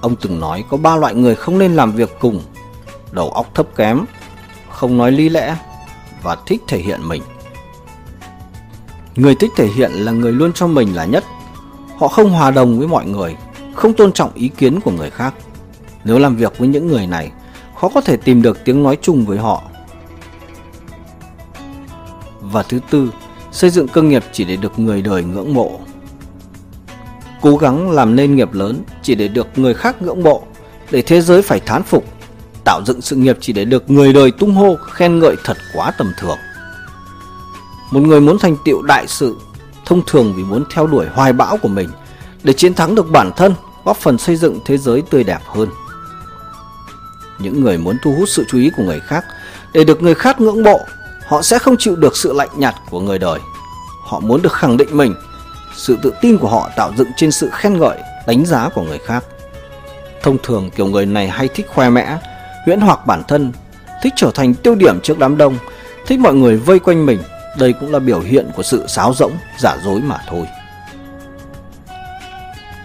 [0.00, 2.42] Ông từng nói có ba loại người không nên làm việc cùng,
[3.12, 4.04] đầu óc thấp kém,
[4.70, 5.56] không nói lý lẽ
[6.22, 7.22] và thích thể hiện mình.
[9.16, 11.24] Người thích thể hiện là người luôn cho mình là nhất.
[11.98, 13.36] Họ không hòa đồng với mọi người,
[13.74, 15.34] không tôn trọng ý kiến của người khác.
[16.04, 17.32] Nếu làm việc với những người này,
[17.80, 19.62] khó có thể tìm được tiếng nói chung với họ
[22.40, 23.10] và thứ tư,
[23.52, 25.80] xây dựng cơ nghiệp chỉ để được người đời ngưỡng mộ.
[27.40, 30.42] Cố gắng làm nên nghiệp lớn chỉ để được người khác ngưỡng mộ,
[30.90, 32.04] để thế giới phải thán phục.
[32.64, 35.92] Tạo dựng sự nghiệp chỉ để được người đời tung hô, khen ngợi thật quá
[35.98, 36.38] tầm thường.
[37.90, 39.36] Một người muốn thành tựu đại sự,
[39.86, 41.88] thông thường vì muốn theo đuổi hoài bão của mình,
[42.42, 43.54] để chiến thắng được bản thân,
[43.84, 45.68] góp phần xây dựng thế giới tươi đẹp hơn.
[47.38, 49.24] Những người muốn thu hút sự chú ý của người khác,
[49.72, 50.80] để được người khác ngưỡng mộ,
[51.26, 53.40] họ sẽ không chịu được sự lạnh nhạt của người đời.
[54.04, 55.14] Họ muốn được khẳng định mình,
[55.76, 58.98] sự tự tin của họ tạo dựng trên sự khen ngợi, đánh giá của người
[58.98, 59.24] khác.
[60.22, 62.16] Thông thường kiểu người này hay thích khoe mẽ,
[62.64, 63.52] huyễn hoặc bản thân,
[64.02, 65.58] thích trở thành tiêu điểm trước đám đông,
[66.06, 67.18] thích mọi người vây quanh mình.
[67.58, 70.46] Đây cũng là biểu hiện của sự sáo rỗng, giả dối mà thôi.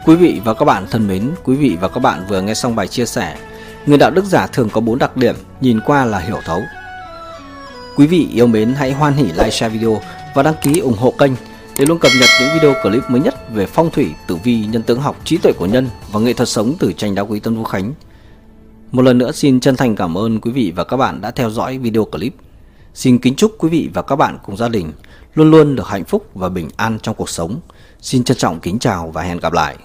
[0.05, 2.75] Quý vị và các bạn thân mến, quý vị và các bạn vừa nghe xong
[2.75, 3.37] bài chia sẻ
[3.85, 6.61] Người đạo đức giả thường có bốn đặc điểm, nhìn qua là hiểu thấu.
[7.95, 10.01] Quý vị yêu mến hãy hoan hỉ like share video
[10.35, 11.31] và đăng ký ủng hộ kênh
[11.77, 14.83] để luôn cập nhật những video clip mới nhất về phong thủy, tử vi, nhân
[14.83, 17.55] tướng học, trí tuệ của nhân và nghệ thuật sống từ tranh đá quý Tân
[17.55, 17.93] Vũ Khánh.
[18.91, 21.49] Một lần nữa xin chân thành cảm ơn quý vị và các bạn đã theo
[21.49, 22.35] dõi video clip.
[22.93, 24.91] Xin kính chúc quý vị và các bạn cùng gia đình
[25.35, 27.59] luôn luôn được hạnh phúc và bình an trong cuộc sống.
[28.01, 29.75] Xin trân trọng kính chào và hẹn gặp lại.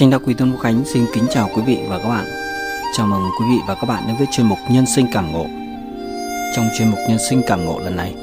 [0.00, 2.24] Tranh đạo quý tuấn Vũ Khánh xin kính chào quý vị và các bạn.
[2.96, 5.46] Chào mừng quý vị và các bạn đến với chuyên mục Nhân sinh cảm ngộ.
[6.56, 8.14] Trong chuyên mục Nhân sinh cảm ngộ lần này,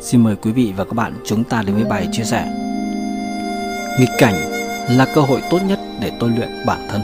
[0.00, 2.46] xin mời quý vị và các bạn chúng ta đến với bài chia sẻ.
[4.00, 4.34] Nghịch cảnh
[4.88, 7.02] là cơ hội tốt nhất để tôi luyện bản thân.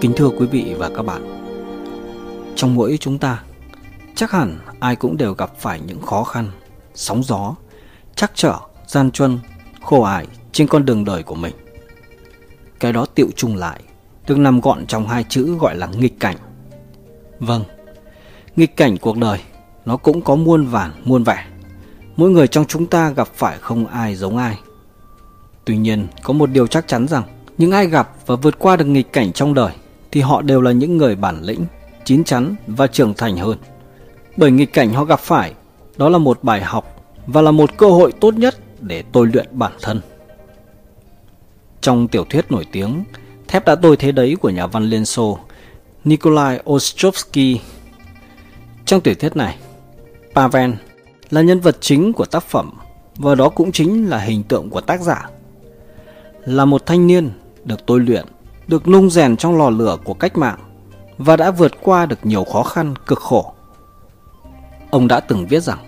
[0.00, 1.46] Kính thưa quý vị và các bạn,
[2.56, 3.42] trong mỗi chúng ta,
[4.14, 6.50] chắc hẳn ai cũng đều gặp phải những khó khăn,
[6.94, 7.54] sóng gió,
[8.14, 9.38] chắc trở, gian truân,
[9.80, 11.54] khổ ải trên con đường đời của mình.
[12.80, 13.80] Cái đó tiệu chung lại,
[14.26, 16.36] được nằm gọn trong hai chữ gọi là nghịch cảnh.
[17.38, 17.64] Vâng,
[18.56, 19.38] nghịch cảnh cuộc đời,
[19.84, 21.46] nó cũng có muôn vàn, muôn vẻ.
[22.16, 24.58] Mỗi người trong chúng ta gặp phải không ai giống ai.
[25.64, 27.22] Tuy nhiên, có một điều chắc chắn rằng,
[27.58, 29.72] những ai gặp và vượt qua được nghịch cảnh trong đời,
[30.10, 31.64] thì họ đều là những người bản lĩnh,
[32.04, 33.58] chín chắn và trưởng thành hơn.
[34.36, 35.54] Bởi nghịch cảnh họ gặp phải,
[35.96, 36.96] đó là một bài học
[37.26, 40.00] và là một cơ hội tốt nhất để tôi luyện bản thân.
[41.80, 43.04] Trong tiểu thuyết nổi tiếng
[43.48, 45.38] Thép đã tôi thế đấy của nhà văn Liên Xô
[46.04, 47.60] Nikolai Ostrovsky
[48.84, 49.56] Trong tiểu thuyết này
[50.34, 50.70] Pavel
[51.30, 52.70] là nhân vật chính của tác phẩm
[53.16, 55.28] và đó cũng chính là hình tượng của tác giả.
[56.44, 57.30] Là một thanh niên
[57.64, 58.26] được tôi luyện,
[58.68, 60.58] được nung rèn trong lò lửa của cách mạng
[61.18, 63.52] và đã vượt qua được nhiều khó khăn cực khổ.
[64.90, 65.78] Ông đã từng viết rằng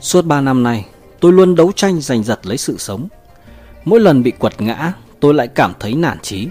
[0.00, 0.86] Suốt 3 năm nay,
[1.20, 3.08] tôi luôn đấu tranh giành giật lấy sự sống.
[3.84, 6.48] Mỗi lần bị quật ngã, tôi lại cảm thấy nản chí.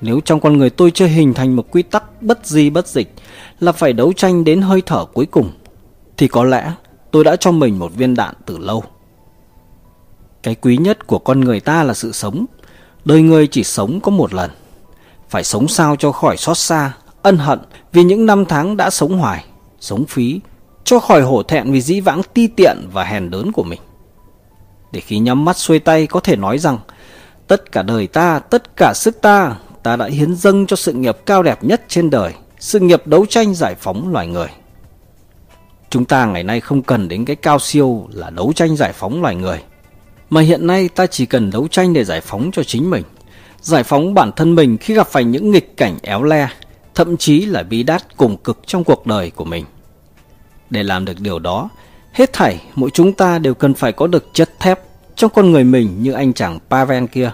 [0.00, 3.14] Nếu trong con người tôi chưa hình thành một quy tắc bất di bất dịch
[3.60, 5.50] là phải đấu tranh đến hơi thở cuối cùng,
[6.16, 6.72] thì có lẽ
[7.10, 8.84] tôi đã cho mình một viên đạn từ lâu.
[10.42, 12.46] Cái quý nhất của con người ta là sự sống.
[13.04, 14.50] Đời người chỉ sống có một lần.
[15.28, 16.92] Phải sống sao cho khỏi xót xa,
[17.22, 17.58] ân hận
[17.92, 19.44] vì những năm tháng đã sống hoài,
[19.80, 20.40] sống phí,
[20.84, 23.80] cho khỏi hổ thẹn vì dĩ vãng ti tiện và hèn đớn của mình.
[24.92, 26.78] Để khi nhắm mắt xuôi tay có thể nói rằng
[27.48, 31.16] Tất cả đời ta, tất cả sức ta, ta đã hiến dâng cho sự nghiệp
[31.26, 34.48] cao đẹp nhất trên đời, sự nghiệp đấu tranh giải phóng loài người.
[35.90, 39.22] Chúng ta ngày nay không cần đến cái cao siêu là đấu tranh giải phóng
[39.22, 39.62] loài người,
[40.30, 43.02] mà hiện nay ta chỉ cần đấu tranh để giải phóng cho chính mình,
[43.60, 46.48] giải phóng bản thân mình khi gặp phải những nghịch cảnh éo le,
[46.94, 49.64] thậm chí là bi đát cùng cực trong cuộc đời của mình.
[50.70, 51.68] Để làm được điều đó,
[52.12, 54.80] hết thảy mỗi chúng ta đều cần phải có được chất thép
[55.18, 57.30] trong con người mình như anh chàng Pavel kia.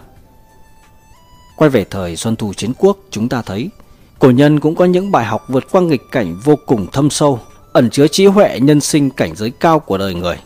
[1.57, 3.70] Quay về thời Xuân Thu Chiến Quốc, chúng ta thấy
[4.18, 7.41] cổ nhân cũng có những bài học vượt qua nghịch cảnh vô cùng thâm sâu,
[7.72, 10.39] ẩn chứa trí huệ nhân sinh cảnh giới cao của đời người.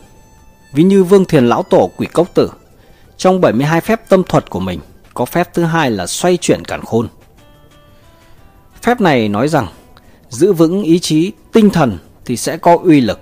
[0.73, 2.51] Ví như Vương Thiền Lão Tổ Quỷ Cốc Tử,
[3.17, 4.79] trong 72 phép tâm thuật của mình,
[5.13, 7.07] có phép thứ hai là xoay chuyển cản khôn.
[8.81, 9.67] Phép này nói rằng,
[10.29, 13.19] giữ vững ý chí, tinh thần thì sẽ có uy lực.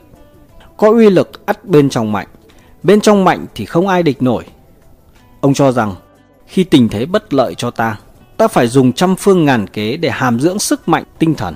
[0.77, 2.27] Có uy lực ắt bên trong mạnh,
[2.83, 4.45] Bên trong mạnh thì không ai địch nổi.
[5.41, 5.95] Ông cho rằng
[6.47, 7.97] khi tình thế bất lợi cho ta,
[8.37, 11.55] ta phải dùng trăm phương ngàn kế để hàm dưỡng sức mạnh tinh thần.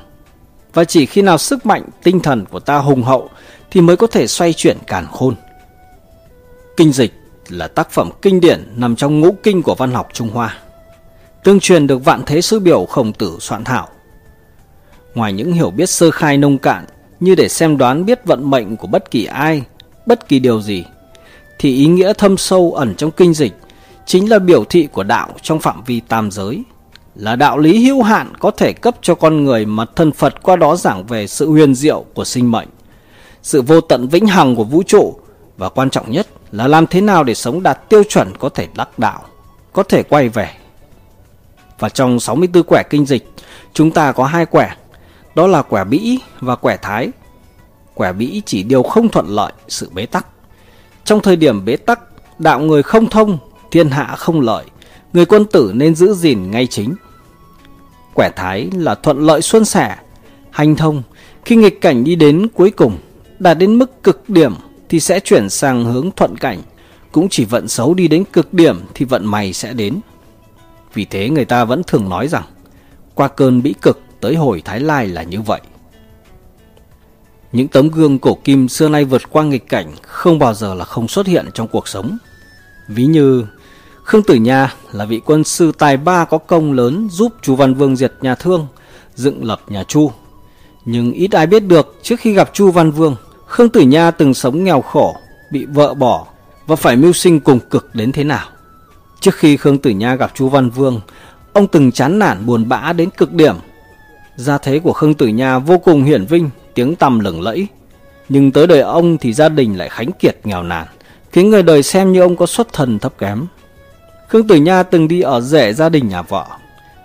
[0.74, 3.30] Và chỉ khi nào sức mạnh tinh thần của ta hùng hậu
[3.72, 5.36] thì mới có thể xoay chuyển càn khôn.
[6.78, 7.13] Kinh dịch
[7.49, 10.57] là tác phẩm kinh điển nằm trong ngũ kinh của văn học Trung Hoa.
[11.43, 13.88] Tương truyền được vạn thế sư biểu khổng tử soạn thảo.
[15.15, 16.86] Ngoài những hiểu biết sơ khai nông cạn
[17.19, 19.63] như để xem đoán biết vận mệnh của bất kỳ ai,
[20.05, 20.86] bất kỳ điều gì,
[21.62, 23.53] thì ý nghĩa thâm sâu ẩn trong kinh dịch
[24.05, 26.64] chính là biểu thị của đạo trong phạm vi tam giới,
[27.16, 30.55] là đạo lý hữu hạn có thể cấp cho con người mà thân Phật qua
[30.55, 32.68] đó giảng về sự huyền diệu của sinh mệnh,
[33.41, 35.16] sự vô tận vĩnh hằng của vũ trụ
[35.57, 38.68] và quan trọng nhất là làm thế nào để sống đạt tiêu chuẩn có thể
[38.76, 39.22] đắc đạo,
[39.74, 40.49] có thể quay về.
[41.80, 43.32] Và trong 64 quẻ kinh dịch,
[43.74, 44.76] chúng ta có hai quẻ,
[45.36, 47.09] đó là quẻ bĩ và quẻ thái.
[47.93, 50.28] Quẻ bĩ chỉ điều không thuận lợi, sự bế tắc.
[51.05, 51.99] Trong thời điểm bế tắc,
[52.39, 53.37] đạo người không thông,
[53.71, 54.65] thiên hạ không lợi,
[55.13, 56.95] người quân tử nên giữ gìn ngay chính.
[58.13, 59.97] Quẻ thái là thuận lợi xuân sẻ,
[60.51, 61.03] hành thông,
[61.45, 62.97] khi nghịch cảnh đi đến cuối cùng,
[63.39, 64.53] đạt đến mức cực điểm
[64.89, 66.61] thì sẽ chuyển sang hướng thuận cảnh.
[67.11, 69.99] Cũng chỉ vận xấu đi đến cực điểm thì vận may sẽ đến.
[70.93, 72.43] Vì thế người ta vẫn thường nói rằng,
[73.15, 75.61] qua cơn bĩ cực tới hồi Thái Lai là như vậy.
[77.51, 80.85] Những tấm gương cổ kim xưa nay vượt qua nghịch cảnh không bao giờ là
[80.85, 82.17] không xuất hiện trong cuộc sống.
[82.87, 83.45] Ví như
[84.03, 87.73] Khương Tử Nha là vị quân sư tài ba có công lớn giúp Chu Văn
[87.73, 88.67] Vương diệt nhà Thương,
[89.15, 90.11] dựng lập nhà Chu.
[90.85, 93.15] Nhưng ít ai biết được trước khi gặp Chu Văn Vương,
[93.47, 95.15] Khương Tử Nha từng sống nghèo khổ,
[95.51, 96.27] bị vợ bỏ
[96.67, 98.47] và phải mưu sinh cùng cực đến thế nào.
[99.19, 101.01] Trước khi Khương Tử Nha gặp Chu Văn Vương,
[101.53, 103.55] ông từng chán nản buồn bã đến cực điểm.
[104.35, 107.67] Gia thế của Khương Tử Nha vô cùng hiển vinh, tiếng tăm lừng lẫy.
[108.30, 110.88] Nhưng tới đời ông thì gia đình lại khánh kiệt nghèo nàn,
[111.32, 113.45] khiến người đời xem như ông có xuất thần thấp kém.
[114.28, 116.45] Khương Tử Nha từng đi ở rể gia đình nhà vợ,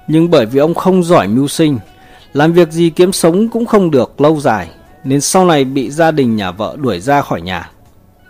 [0.09, 1.79] nhưng bởi vì ông không giỏi mưu sinh,
[2.33, 4.69] làm việc gì kiếm sống cũng không được lâu dài,
[5.05, 7.71] nên sau này bị gia đình nhà vợ đuổi ra khỏi nhà.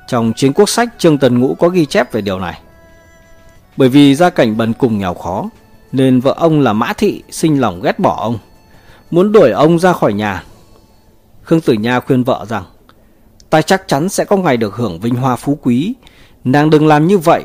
[0.09, 2.61] Trong chiến quốc sách Trương Tần Ngũ có ghi chép về điều này.
[3.77, 5.51] Bởi vì gia cảnh bần cùng nghèo khó,
[5.93, 8.39] nên vợ ông là Mã Thị sinh lòng ghét bỏ ông,
[9.11, 10.43] muốn đuổi ông ra khỏi nhà.
[11.47, 12.65] Khương Tử Nha khuyên vợ rằng,
[13.51, 15.95] ta chắc chắn sẽ có ngày được hưởng vinh hoa phú quý,
[16.45, 17.45] nàng đừng làm như vậy.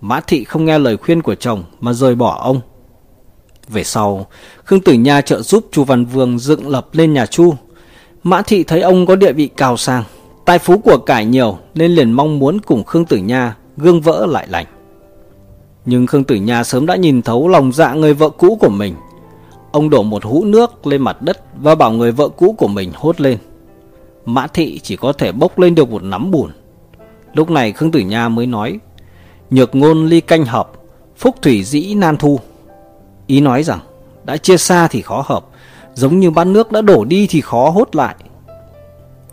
[0.00, 2.60] Mã Thị không nghe lời khuyên của chồng mà rời bỏ ông.
[3.68, 4.26] Về sau,
[4.64, 7.54] Khương Tử Nha trợ giúp Chu Văn Vương dựng lập lên nhà Chu.
[8.22, 10.04] Mã Thị thấy ông có địa vị cao sang,
[10.44, 14.26] tài phú của cải nhiều nên liền mong muốn cùng Khương Tử Nha gương vỡ
[14.26, 14.66] lại lành.
[15.84, 18.94] Nhưng Khương Tử Nha sớm đã nhìn thấu lòng dạ người vợ cũ của mình.
[19.72, 22.92] Ông đổ một hũ nước lên mặt đất và bảo người vợ cũ của mình
[22.94, 23.38] hốt lên.
[24.24, 26.50] Mã Thị chỉ có thể bốc lên được một nắm bùn.
[27.34, 28.78] Lúc này Khương Tử Nha mới nói
[29.50, 30.70] Nhược ngôn ly canh hợp,
[31.16, 32.40] phúc thủy dĩ nan thu.
[33.26, 33.80] Ý nói rằng
[34.24, 35.46] đã chia xa thì khó hợp,
[35.94, 38.14] giống như bát nước đã đổ đi thì khó hốt lại.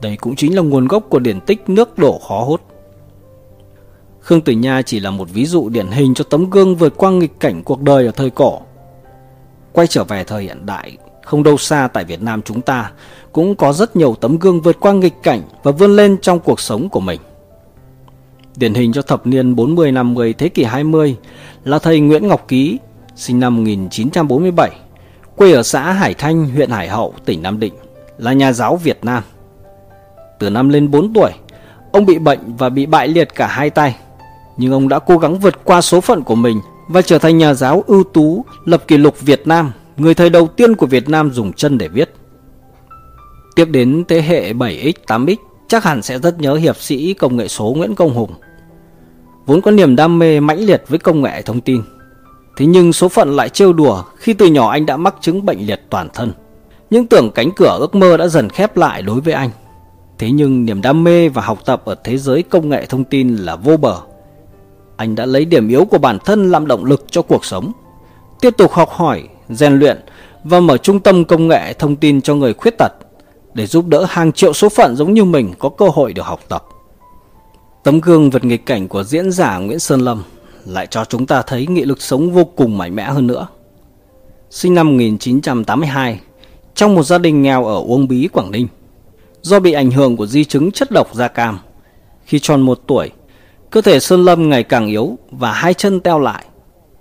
[0.01, 2.61] Đây cũng chính là nguồn gốc của điển tích nước đổ khó hốt.
[4.19, 7.11] Khương Tử Nha chỉ là một ví dụ điển hình cho tấm gương vượt qua
[7.11, 8.61] nghịch cảnh cuộc đời ở thời cổ.
[9.75, 12.91] Quay trở về thời hiện đại, không đâu xa tại Việt Nam chúng ta
[13.31, 16.59] cũng có rất nhiều tấm gương vượt qua nghịch cảnh và vươn lên trong cuộc
[16.59, 17.19] sống của mình.
[18.55, 21.17] Điển hình cho thập niên 40-50 thế kỷ 20
[21.63, 22.79] là thầy Nguyễn Ngọc Ký,
[23.15, 24.71] sinh năm 1947,
[25.35, 27.73] quê ở xã Hải Thanh, huyện Hải Hậu, tỉnh Nam Định,
[28.17, 29.23] là nhà giáo Việt Nam.
[30.39, 31.31] Từ năm lên 4 tuổi,
[31.91, 33.95] ông bị bệnh và bị bại liệt cả hai tay.
[34.57, 37.53] Nhưng ông đã cố gắng vượt qua số phận của mình và trở thành nhà
[37.53, 41.31] giáo ưu tú, lập kỷ lục Việt Nam, người thầy đầu tiên của Việt Nam
[41.31, 42.13] dùng chân để viết.
[43.55, 45.35] Tiếp đến thế hệ 7X, 8X,
[45.67, 48.31] chắc hẳn sẽ rất nhớ hiệp sĩ công nghệ số Nguyễn Công Hùng.
[49.45, 51.81] Vốn có niềm đam mê mãnh liệt với công nghệ thông tin.
[52.57, 55.67] Thế nhưng số phận lại trêu đùa khi từ nhỏ anh đã mắc chứng bệnh
[55.67, 56.33] liệt toàn thân.
[56.89, 59.49] Những tưởng cánh cửa ước mơ đã dần khép lại đối với anh.
[60.17, 63.35] Thế nhưng niềm đam mê và học tập ở thế giới công nghệ thông tin
[63.35, 63.97] là vô bờ.
[64.97, 67.71] Anh đã lấy điểm yếu của bản thân làm động lực cho cuộc sống.
[68.41, 69.99] Tiếp tục học hỏi, rèn luyện
[70.43, 72.91] và mở trung tâm công nghệ thông tin cho người khuyết tật
[73.53, 76.39] để giúp đỡ hàng triệu số phận giống như mình có cơ hội được học
[76.49, 76.65] tập.
[77.83, 80.23] Tấm gương vượt nghịch cảnh của diễn giả Nguyễn Sơn Lâm
[80.65, 83.47] lại cho chúng ta thấy nghị lực sống vô cùng mạnh mẽ hơn nữa.
[84.49, 86.19] Sinh năm 1982,
[86.75, 88.67] trong một gia đình nghèo ở Uông Bí, Quảng Ninh,
[89.41, 91.59] do bị ảnh hưởng của di chứng chất độc da cam.
[92.25, 93.11] Khi tròn một tuổi,
[93.75, 96.45] cơ thể Sơn Lâm ngày càng yếu và hai chân teo lại.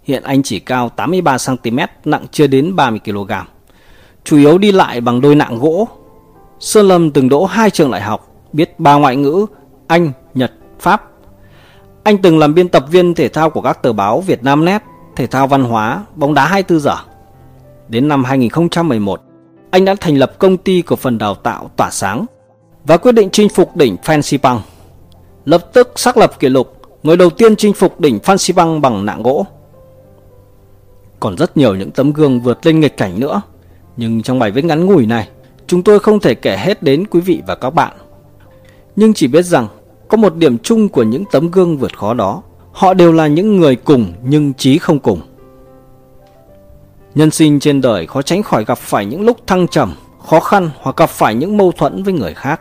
[0.02, 3.42] Hiện anh chỉ cao 83cm, nặng chưa đến 30kg.
[4.24, 5.88] Chủ yếu đi lại bằng đôi nạng gỗ.
[6.60, 9.46] Sơn Lâm từng đỗ hai trường đại học, biết ba ngoại ngữ,
[9.86, 11.10] Anh, Nhật, Pháp.
[12.02, 14.82] Anh từng làm biên tập viên thể thao của các tờ báo Việt Nam Net,
[15.16, 16.96] Thể thao Văn hóa, Bóng đá 24 giờ.
[17.88, 19.20] Đến năm 2011,
[19.70, 22.26] anh đã thành lập công ty cổ phần đào tạo Tỏa Sáng
[22.84, 24.60] và quyết định chinh phục đỉnh Fancy Bang.
[25.45, 28.80] Lập tức xác lập kỷ lục người đầu tiên chinh phục đỉnh Phan Xi Băng
[28.80, 29.47] bằng nạng gỗ.
[31.20, 33.42] Còn rất nhiều những tấm gương vượt lên nghịch cảnh nữa,
[33.97, 35.28] nhưng trong bài viết ngắn ngủi này,
[35.66, 37.97] chúng tôi không thể kể hết đến quý vị và các bạn.
[38.97, 39.68] Nhưng chỉ biết rằng
[40.09, 42.42] có một điểm chung của những tấm gương vượt khó đó,
[42.72, 45.20] họ đều là những người cùng nhưng trí không cùng.
[47.14, 49.95] Nhân sinh trên đời khó tránh khỏi gặp phải những lúc thăng trầm,
[50.28, 52.61] khó khăn hoặc gặp phải những mâu thuẫn với người khác.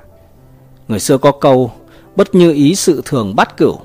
[0.87, 1.71] Người xưa có câu,
[2.15, 3.79] bất như ý sự thường bắt cửu,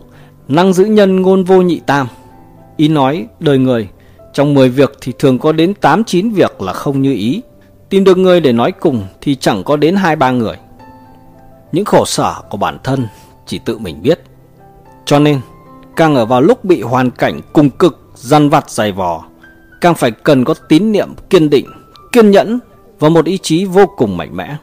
[0.49, 2.07] năng giữ nhân ngôn vô nhị tam.
[2.77, 3.89] Ý nói, đời người,
[4.33, 7.43] trong 10 việc thì thường có đến 8-9 việc là không như ý.
[7.89, 10.57] Tìm được người để nói cùng thì chẳng có đến 2-3 người.
[11.73, 13.07] Những khổ sở của bản thân
[13.47, 14.21] chỉ tự mình biết.
[15.05, 15.41] Cho nên,
[15.97, 19.25] càng ở vào lúc bị hoàn cảnh cùng cực, dằn vặt dày vò,
[19.81, 21.67] càng phải cần có tín niệm kiên định,
[22.13, 22.59] kiên nhẫn
[22.99, 24.57] và một ý chí vô cùng mạnh mẽ.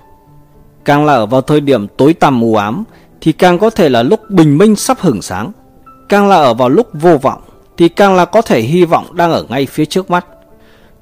[0.86, 2.84] Càng là ở vào thời điểm tối tăm u ám
[3.22, 5.52] thì càng có thể là lúc bình minh sắp hửng sáng.
[6.10, 7.42] Càng là ở vào lúc vô vọng
[7.78, 10.26] thì càng là có thể hy vọng đang ở ngay phía trước mắt.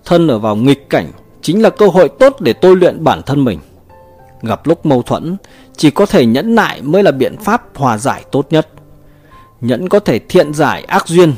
[0.06, 1.12] Thân ở vào nghịch cảnh
[1.42, 3.60] chính là cơ hội tốt để tôi luyện bản thân mình.
[4.42, 5.38] Gặp lúc mâu thuẫn,
[5.78, 8.68] chỉ có thể nhẫn nại mới là biện pháp hòa giải tốt nhất.
[9.62, 11.34] Nhẫn có thể thiện giải ác duyên,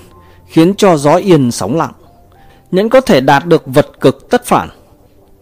[0.47, 1.91] khiến cho gió yên sóng lặng.
[2.71, 4.69] Nhẫn có thể đạt được vật cực tất phản,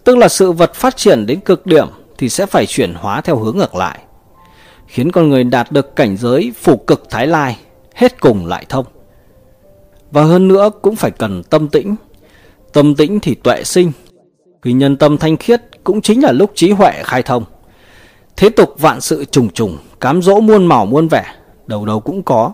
[0.03, 3.37] tức là sự vật phát triển đến cực điểm thì sẽ phải chuyển hóa theo
[3.37, 3.99] hướng ngược lại,
[4.93, 7.57] khiến con người đạt được cảnh giới phủ cực thái lai,
[7.95, 8.85] hết cùng lại thông.
[10.11, 11.95] Và hơn nữa cũng phải cần tâm tĩnh.
[12.73, 13.91] Tâm tĩnh thì tuệ sinh.
[14.61, 17.43] Khi nhân tâm thanh khiết cũng chính là lúc trí huệ khai thông.
[18.37, 21.25] Thế tục vạn sự trùng trùng, cám dỗ muôn màu muôn vẻ,
[21.67, 22.51] đầu đầu cũng có.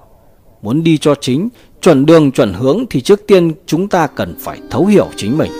[0.62, 1.50] Muốn đi cho chính,
[1.82, 5.52] chuẩn đường chuẩn hướng thì trước tiên chúng ta cần phải thấu hiểu chính mình.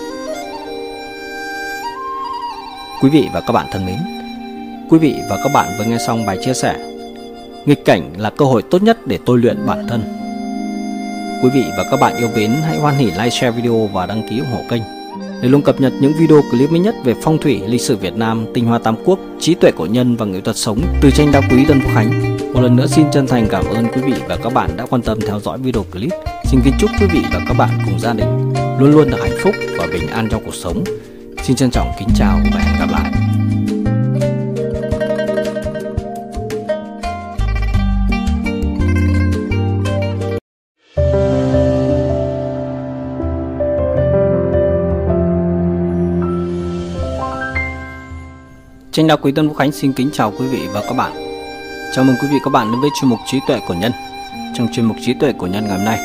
[3.02, 4.19] Quý vị và các bạn thân mến,
[4.90, 6.76] quý vị và các bạn vừa nghe xong bài chia sẻ
[7.66, 10.02] Nghịch cảnh là cơ hội tốt nhất để tôi luyện bản thân.
[11.42, 14.28] Quý vị và các bạn yêu mến hãy hoan hỉ like, share video và đăng
[14.30, 14.82] ký ủng hộ kênh
[15.42, 18.16] để luôn cập nhật những video clip mới nhất về phong thủy, lịch sử Việt
[18.16, 21.32] Nam, tinh hoa tam quốc, trí tuệ cổ nhân và nghệ thuật sống từ tranh
[21.32, 22.38] đá quý Tân Phúc Khánh.
[22.54, 25.02] Một lần nữa xin chân thành cảm ơn quý vị và các bạn đã quan
[25.02, 26.12] tâm theo dõi video clip.
[26.44, 29.38] Xin kính chúc quý vị và các bạn cùng gia đình luôn luôn được hạnh
[29.42, 30.84] phúc và bình an trong cuộc sống.
[31.42, 33.39] Xin trân trọng kính chào và hẹn gặp lại.
[49.00, 51.12] Tranh đạo quý Tân Vũ Khánh xin kính chào quý vị và các bạn.
[51.94, 53.92] Chào mừng quý vị và các bạn đến với chuyên mục trí tuệ của nhân.
[54.54, 55.98] Trong chuyên mục trí tuệ của nhân ngày hôm nay,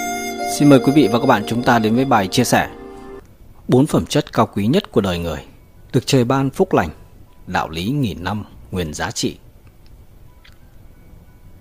[0.58, 2.70] xin mời quý vị và các bạn chúng ta đến với bài chia sẻ
[3.68, 5.39] bốn phẩm chất cao quý nhất của đời người,
[5.93, 6.89] được trời ban phúc lành,
[7.48, 9.38] đạo lý nghìn năm nguyên giá trị.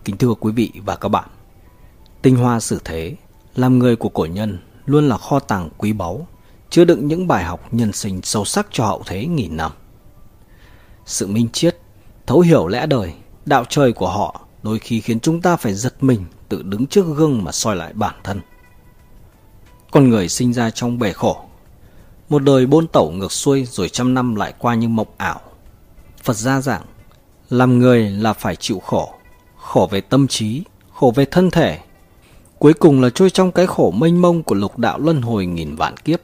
[0.04, 1.28] Kính thưa quý vị và các bạn,
[2.22, 3.16] tinh hoa sử thế,
[3.54, 6.26] làm người của cổ nhân luôn là kho tàng quý báu,
[6.70, 9.72] chứa đựng những bài học nhân sinh sâu sắc cho hậu thế nghìn năm.
[11.06, 11.78] Sự minh triết,
[12.26, 13.12] thấu hiểu lẽ đời,
[13.46, 17.06] đạo trời của họ đôi khi khiến chúng ta phải giật mình tự đứng trước
[17.16, 18.40] gương mà soi lại bản thân.
[19.90, 21.44] Con người sinh ra trong bể khổ,
[22.28, 25.40] một đời bôn tẩu ngược xuôi rồi trăm năm lại qua như mộng ảo.
[26.22, 26.82] Phật gia giảng,
[27.50, 29.14] làm người là phải chịu khổ,
[29.56, 31.78] khổ về tâm trí, khổ về thân thể.
[32.58, 35.76] Cuối cùng là trôi trong cái khổ mênh mông của lục đạo luân hồi nghìn
[35.76, 36.20] vạn kiếp.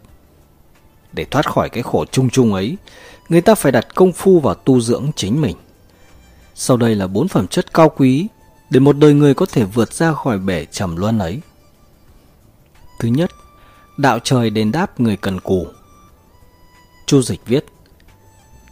[1.12, 2.76] Để thoát khỏi cái khổ chung chung ấy,
[3.30, 5.56] người ta phải đặt công phu vào tu dưỡng chính mình.
[6.54, 8.26] Sau đây là bốn phẩm chất cao quý
[8.70, 11.40] để một đời người có thể vượt ra khỏi bể trầm luân ấy.
[12.98, 13.30] Thứ nhất,
[13.96, 15.66] đạo trời đền đáp người cần cù.
[17.06, 17.64] Chu Dịch viết,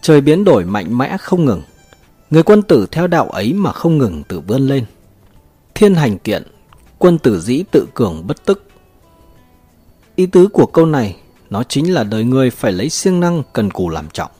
[0.02, 1.62] trời biến đổi mạnh mẽ không ngừng,
[2.30, 4.84] người quân tử theo đạo ấy mà không ngừng tự vươn lên.
[5.74, 6.42] Thiên hành kiện,
[6.98, 8.64] quân tử dĩ tự cường bất tức.
[10.16, 11.16] Ý tứ của câu này,
[11.50, 14.30] nó chính là đời người phải lấy siêng năng cần cù làm trọng.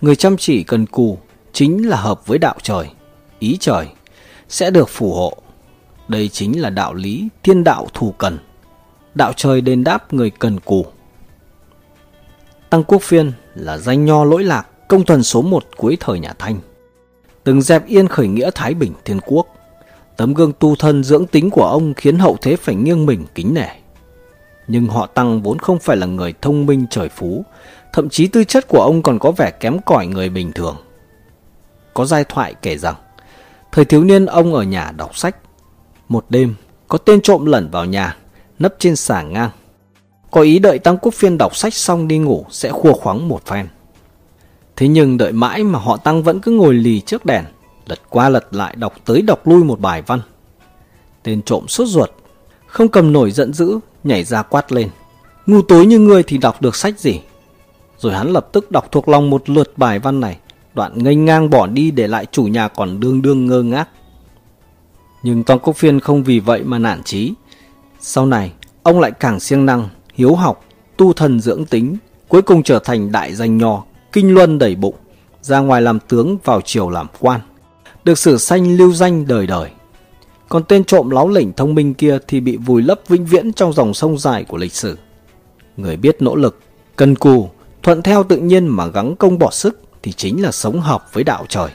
[0.00, 1.18] Người chăm chỉ cần cù
[1.52, 2.86] chính là hợp với đạo trời,
[3.38, 3.86] ý trời,
[4.48, 5.36] sẽ được phù hộ.
[6.08, 8.38] Đây chính là đạo lý thiên đạo thù cần.
[9.14, 10.86] Đạo trời đền đáp người cần cù.
[12.70, 16.32] Tăng Quốc Phiên là danh nho lỗi lạc công thần số một cuối thời nhà
[16.38, 16.58] Thanh.
[17.44, 19.46] Từng dẹp yên khởi nghĩa Thái Bình Thiên Quốc.
[20.16, 23.54] Tấm gương tu thân dưỡng tính của ông khiến hậu thế phải nghiêng mình kính
[23.54, 23.68] nể.
[24.68, 27.44] Nhưng họ Tăng vốn không phải là người thông minh trời phú,
[27.92, 30.76] thậm chí tư chất của ông còn có vẻ kém cỏi người bình thường.
[31.94, 32.94] Có giai thoại kể rằng,
[33.72, 35.36] thời thiếu niên ông ở nhà đọc sách.
[36.08, 36.54] Một đêm,
[36.88, 38.16] có tên trộm lẩn vào nhà,
[38.58, 39.50] nấp trên xà ngang.
[40.30, 43.46] Có ý đợi Tăng Quốc Phiên đọc sách xong đi ngủ sẽ khua khoắng một
[43.46, 43.68] phen.
[44.76, 47.44] Thế nhưng đợi mãi mà họ Tăng vẫn cứ ngồi lì trước đèn,
[47.86, 50.20] lật qua lật lại đọc tới đọc lui một bài văn.
[51.22, 52.10] Tên trộm sốt ruột,
[52.66, 54.90] không cầm nổi giận dữ, nhảy ra quát lên.
[55.46, 57.20] Ngu tối như ngươi thì đọc được sách gì?
[57.98, 60.38] Rồi hắn lập tức đọc thuộc lòng một lượt bài văn này,
[60.74, 63.88] đoạn nghênh ngang bỏ đi để lại chủ nhà còn đương đương ngơ ngác.
[65.22, 67.32] Nhưng Toàn Quốc Phiên không vì vậy mà nản chí.
[68.00, 70.64] Sau này, ông lại càng siêng năng, hiếu học,
[70.96, 71.96] tu thần dưỡng tính,
[72.28, 74.94] cuối cùng trở thành đại danh nho, kinh luân đầy bụng,
[75.42, 77.40] ra ngoài làm tướng vào triều làm quan.
[78.04, 79.70] được sử sanh lưu danh đời đời.
[80.48, 83.72] Còn tên trộm láo lỉnh thông minh kia thì bị vùi lấp vĩnh viễn trong
[83.72, 84.98] dòng sông dài của lịch sử.
[85.76, 86.58] Người biết nỗ lực,
[86.96, 87.48] cần cù,
[87.82, 91.24] thuận theo tự nhiên mà gắng công bỏ sức thì chính là sống hợp với
[91.24, 91.70] đạo trời.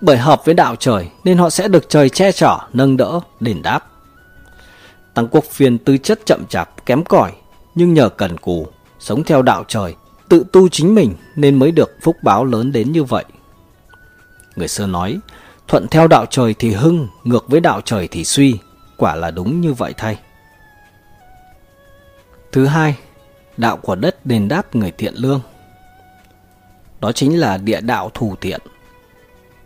[0.00, 3.62] Bởi hợp với đạo trời nên họ sẽ được trời che chở, nâng đỡ, đền
[3.62, 3.86] đáp.
[5.14, 7.32] Tăng quốc phiên tư chất chậm chạp, kém cỏi
[7.74, 8.66] nhưng nhờ cần cù,
[8.98, 9.94] sống theo đạo trời,
[10.28, 13.24] tự tu chính mình nên mới được phúc báo lớn đến như vậy.
[14.56, 15.18] Người xưa nói,
[15.68, 18.58] thuận theo đạo trời thì hưng, ngược với đạo trời thì suy,
[18.96, 20.18] quả là đúng như vậy thay.
[22.52, 22.96] Thứ hai,
[23.56, 25.40] đạo của đất đền đáp người thiện lương.
[27.00, 28.60] Đó chính là địa đạo thù thiện.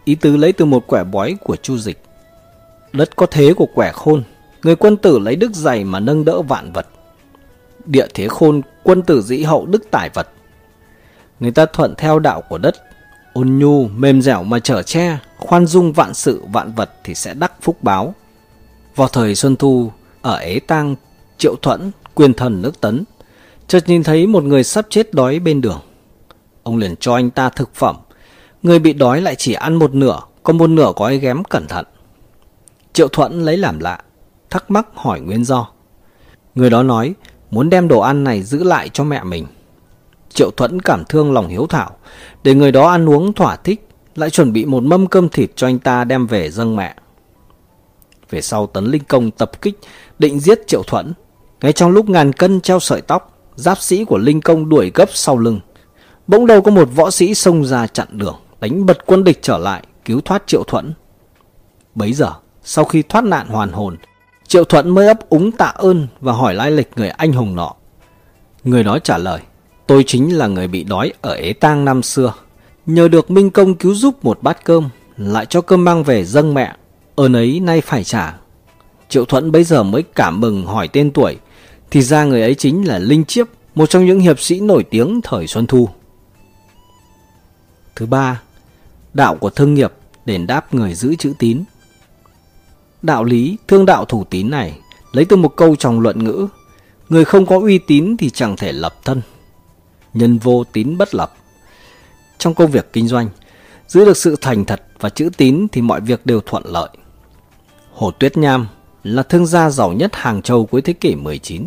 [0.04, 2.02] Ý tứ lấy từ một quẻ bói của Chu Dịch.
[2.92, 4.22] Đất có thế của quẻ khôn,
[4.62, 6.86] người quân tử lấy đức dày mà nâng đỡ vạn vật.
[7.84, 10.28] Địa thế khôn, quân tử dĩ hậu đức tài vật.
[11.40, 12.74] Người ta thuận theo đạo của đất,
[13.32, 17.34] ôn nhu, mềm dẻo mà trở che, khoan dung vạn sự vạn vật thì sẽ
[17.34, 18.14] đắc phúc báo.
[18.96, 20.96] Vào thời Xuân Thu, ở Ế Tang,
[21.38, 23.04] Triệu Thuẫn, quyền thần nước Tấn,
[23.70, 25.80] chợt nhìn thấy một người sắp chết đói bên đường.
[26.62, 27.96] Ông liền cho anh ta thực phẩm.
[28.62, 31.86] Người bị đói lại chỉ ăn một nửa, còn một nửa gói ghém cẩn thận.
[32.92, 34.00] Triệu Thuận lấy làm lạ,
[34.50, 35.68] thắc mắc hỏi nguyên do.
[36.54, 37.14] Người đó nói
[37.50, 39.46] muốn đem đồ ăn này giữ lại cho mẹ mình.
[40.28, 41.96] Triệu Thuẫn cảm thương lòng hiếu thảo,
[42.42, 45.66] để người đó ăn uống thỏa thích, lại chuẩn bị một mâm cơm thịt cho
[45.66, 46.94] anh ta đem về dâng mẹ.
[48.30, 49.78] Về sau Tấn Linh Công tập kích,
[50.18, 51.12] định giết Triệu Thuẫn.
[51.60, 55.08] Ngay trong lúc ngàn cân treo sợi tóc, giáp sĩ của Linh Công đuổi gấp
[55.12, 55.60] sau lưng.
[56.26, 59.58] Bỗng đầu có một võ sĩ xông ra chặn đường, đánh bật quân địch trở
[59.58, 60.92] lại, cứu thoát Triệu Thuẫn.
[61.94, 62.32] Bấy giờ,
[62.62, 63.96] sau khi thoát nạn hoàn hồn,
[64.48, 67.74] Triệu Thuận mới ấp úng tạ ơn và hỏi lai lịch người anh hùng nọ.
[68.64, 69.40] Người đó trả lời,
[69.86, 72.34] tôi chính là người bị đói ở Ế Tang năm xưa.
[72.86, 76.54] Nhờ được Minh Công cứu giúp một bát cơm, lại cho cơm mang về dâng
[76.54, 76.76] mẹ.
[77.16, 78.34] Ơn ấy nay phải trả.
[79.08, 81.36] Triệu Thuận bây giờ mới cảm mừng hỏi tên tuổi,
[81.90, 85.20] thì ra người ấy chính là Linh Chiếp, một trong những hiệp sĩ nổi tiếng
[85.22, 85.88] thời Xuân Thu.
[87.96, 88.42] Thứ ba,
[89.14, 89.92] đạo của thương nghiệp
[90.24, 91.64] đền đáp người giữ chữ tín.
[93.02, 94.78] Đạo lý thương đạo thủ tín này
[95.12, 96.48] lấy từ một câu trong luận ngữ.
[97.08, 99.22] Người không có uy tín thì chẳng thể lập thân.
[100.14, 101.34] Nhân vô tín bất lập.
[102.38, 103.28] Trong công việc kinh doanh,
[103.88, 106.88] giữ được sự thành thật và chữ tín thì mọi việc đều thuận lợi.
[107.92, 108.66] Hồ Tuyết Nham
[109.04, 111.66] là thương gia giàu nhất Hàng Châu cuối thế kỷ 19.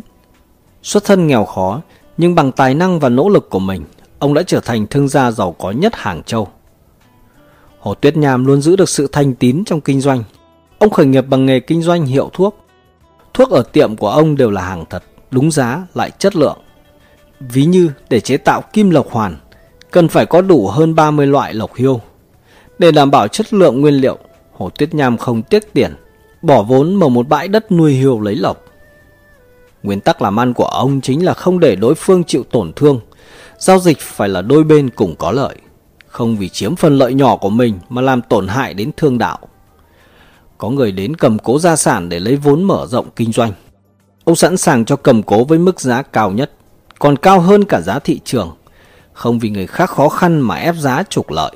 [0.84, 1.82] Xuất thân nghèo khó,
[2.18, 3.84] nhưng bằng tài năng và nỗ lực của mình,
[4.20, 6.48] ông đã trở thành thương gia giàu có nhất Hàng Châu.
[7.80, 10.24] Hồ Tuyết Nham luôn giữ được sự thành tín trong kinh doanh,
[10.84, 12.58] Ông khởi nghiệp bằng nghề kinh doanh hiệu thuốc.
[13.34, 16.58] Thuốc ở tiệm của ông đều là hàng thật, đúng giá lại chất lượng.
[17.40, 19.36] Ví như để chế tạo kim lộc hoàn,
[19.92, 22.02] cần phải có đủ hơn 30 loại lộc hiêu.
[22.80, 24.18] Để đảm bảo chất lượng nguyên liệu,
[24.54, 25.96] Hồ Tuyết Nham không tiếc tiền,
[26.42, 28.64] bỏ vốn mở một bãi đất nuôi hiêu lấy lộc.
[29.84, 33.00] Nguyên tắc làm ăn của ông chính là không để đối phương chịu tổn thương,
[33.58, 35.56] giao dịch phải là đôi bên cùng có lợi,
[36.08, 39.40] không vì chiếm phần lợi nhỏ của mình mà làm tổn hại đến thương đạo
[40.64, 43.52] có người đến cầm cố gia sản để lấy vốn mở rộng kinh doanh.
[44.24, 46.52] Ông sẵn sàng cho cầm cố với mức giá cao nhất,
[47.00, 48.52] còn cao hơn cả giá thị trường,
[49.14, 51.52] không vì người khác khó khăn mà ép giá trục lợi.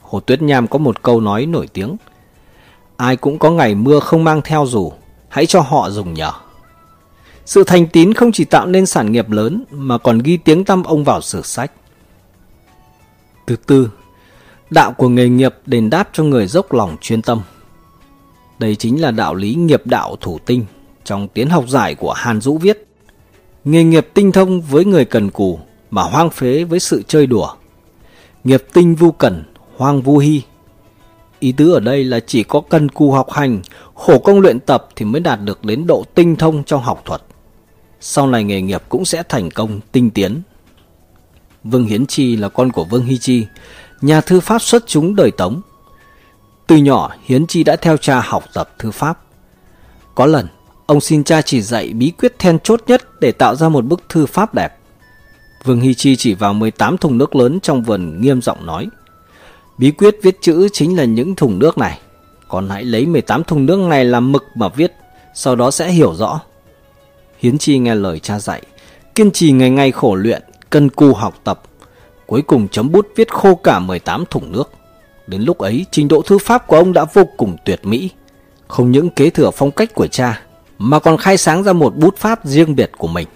[0.00, 1.96] Hồ Tuyết Nham có một câu nói nổi tiếng.
[2.96, 4.92] Ai cũng có ngày mưa không mang theo dù,
[5.28, 6.32] hãy cho họ dùng nhờ.
[7.46, 10.82] Sự thành tín không chỉ tạo nên sản nghiệp lớn mà còn ghi tiếng tăm
[10.82, 11.72] ông vào sử sách.
[13.46, 13.90] Thứ tư,
[14.70, 17.40] đạo của nghề nghiệp đền đáp cho người dốc lòng chuyên tâm.
[18.58, 20.64] Đây chính là đạo lý nghiệp đạo thủ tinh
[21.04, 22.86] trong tiến học giải của Hàn Dũ viết.
[23.64, 25.58] Nghề nghiệp tinh thông với người cần cù
[25.90, 27.48] mà hoang phế với sự chơi đùa.
[28.44, 29.42] Nghiệp tinh vu cẩn,
[29.76, 30.42] hoang vu hy.
[31.40, 33.62] Ý tứ ở đây là chỉ có cần cù học hành,
[33.94, 37.22] khổ công luyện tập thì mới đạt được đến độ tinh thông trong học thuật.
[38.06, 40.42] Sau này nghề nghiệp cũng sẽ thành công, tinh tiến.
[41.64, 43.46] Vương Hiến Chi là con của Vương Hy Chi,
[44.00, 45.60] nhà thư pháp xuất chúng đời Tống.
[46.66, 49.18] Từ nhỏ, Hiến Chi đã theo cha học tập thư pháp.
[50.14, 50.48] Có lần,
[50.86, 54.02] ông xin cha chỉ dạy bí quyết then chốt nhất để tạo ra một bức
[54.08, 54.76] thư pháp đẹp.
[55.64, 58.88] Vương Hy Chi chỉ vào 18 thùng nước lớn trong vườn nghiêm giọng nói.
[59.78, 61.98] Bí quyết viết chữ chính là những thùng nước này.
[62.48, 64.92] Còn hãy lấy 18 thùng nước này làm mực mà viết,
[65.34, 66.40] sau đó sẽ hiểu rõ.
[67.44, 68.62] Hiến Chi nghe lời cha dạy,
[69.14, 71.62] kiên trì ngày ngày khổ luyện, cân cù học tập,
[72.26, 74.72] Cuối cùng chấm bút viết khô cả 18 thùng nước.
[75.26, 78.10] Đến lúc ấy, trình độ thư pháp của ông đã vô cùng tuyệt mỹ.
[78.68, 80.42] Không những kế thừa phong cách của cha,
[80.78, 83.28] mà còn khai sáng ra một bút pháp riêng biệt của mình.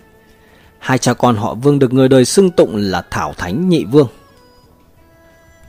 [0.78, 4.08] Hai cha con họ Vương được người đời xưng tụng là Thảo Thánh Nhị Vương.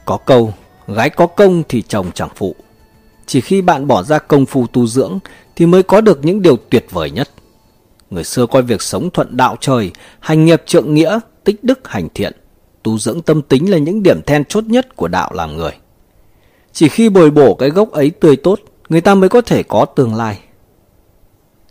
[0.05, 0.53] Có câu,
[0.87, 2.55] Gái có công thì chồng chẳng phụ.
[3.25, 5.19] Chỉ khi bạn bỏ ra công phu tu dưỡng
[5.55, 7.29] thì mới có được những điều tuyệt vời nhất.
[8.10, 12.07] Người xưa coi việc sống thuận đạo trời, hành nghiệp trượng nghĩa, tích đức hành
[12.14, 12.34] thiện,
[12.84, 15.72] tu dưỡng tâm tính là những điểm then chốt nhất của đạo làm người.
[16.74, 19.86] Chỉ khi bồi bổ cái gốc ấy tươi tốt, người ta mới có thể có
[19.86, 20.39] tương lai.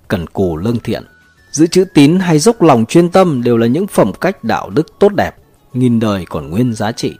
[0.09, 1.05] Cần cù lương thiện,
[1.51, 4.99] giữ chữ tín hay dốc lòng chuyên tâm đều là những phẩm cách đạo đức
[4.99, 5.37] tốt đẹp,
[5.73, 7.15] nghìn đời còn nguyên giá trị.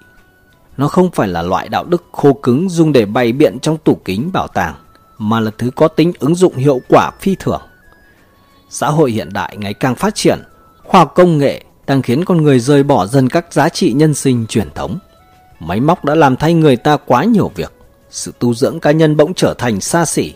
[0.77, 3.95] Nó không phải là loại đạo đức khô cứng dùng để bày biện trong tủ
[4.05, 4.75] kính bảo tàng,
[5.19, 7.63] mà là thứ có tính ứng dụng hiệu quả phi thường.
[8.71, 10.39] Xã hội hiện đại ngày càng phát triển,
[10.85, 14.15] khoa học công nghệ đang khiến con người rời bỏ dần các giá trị nhân
[14.15, 14.99] sinh truyền thống.
[15.61, 17.73] Máy móc đã làm thay người ta quá nhiều việc,
[18.11, 20.35] sự tu dưỡng cá nhân bỗng trở thành xa xỉ.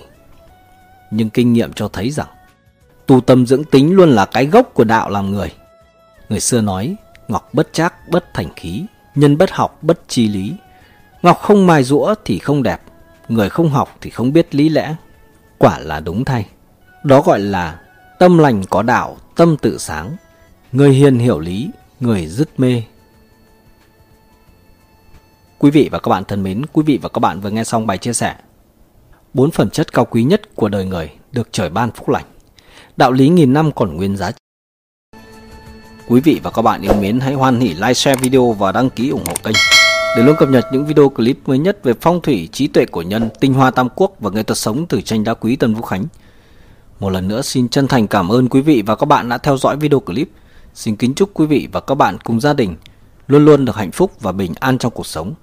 [1.10, 2.26] Nhưng kinh nghiệm cho thấy rằng,
[3.06, 5.52] tu tâm dưỡng tính luôn là cái gốc của đạo làm người.
[6.28, 6.96] Người xưa nói,
[7.28, 10.54] ngọc bất trác bất thành khí, nhân bất học bất chi lý.
[11.22, 12.82] Ngọc không mài rũa thì không đẹp,
[13.28, 14.94] người không học thì không biết lý lẽ.
[15.58, 16.46] Quả là đúng thay.
[17.04, 17.78] Đó gọi là
[18.22, 20.16] tâm lành có đạo, tâm tự sáng.
[20.72, 21.70] Người hiền hiểu lý,
[22.00, 22.82] người dứt mê.
[25.58, 27.86] Quý vị và các bạn thân mến, quý vị và các bạn vừa nghe xong
[27.86, 28.34] bài chia sẻ.
[29.34, 32.24] Bốn phẩm chất cao quý nhất của đời người được trời ban phúc lành.
[32.96, 35.18] Đạo lý nghìn năm còn nguyên giá trị.
[36.08, 38.90] Quý vị và các bạn yêu mến hãy hoan hỉ like, share video và đăng
[38.90, 39.56] ký ủng hộ kênh
[40.16, 43.02] để luôn cập nhật những video clip mới nhất về phong thủy, trí tuệ của
[43.02, 45.82] nhân, tinh hoa tam quốc và nghệ thuật sống từ tranh đá quý Tân Vũ
[45.82, 46.06] Khánh.
[47.02, 49.56] Một lần nữa xin chân thành cảm ơn quý vị và các bạn đã theo
[49.56, 50.28] dõi video clip.
[50.74, 52.76] Xin kính chúc quý vị và các bạn cùng gia đình
[53.26, 55.34] luôn luôn được hạnh phúc và bình an trong cuộc sống.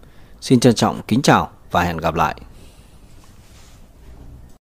[0.41, 2.36] Xin trân trọng, kính chào và hẹn gặp lại.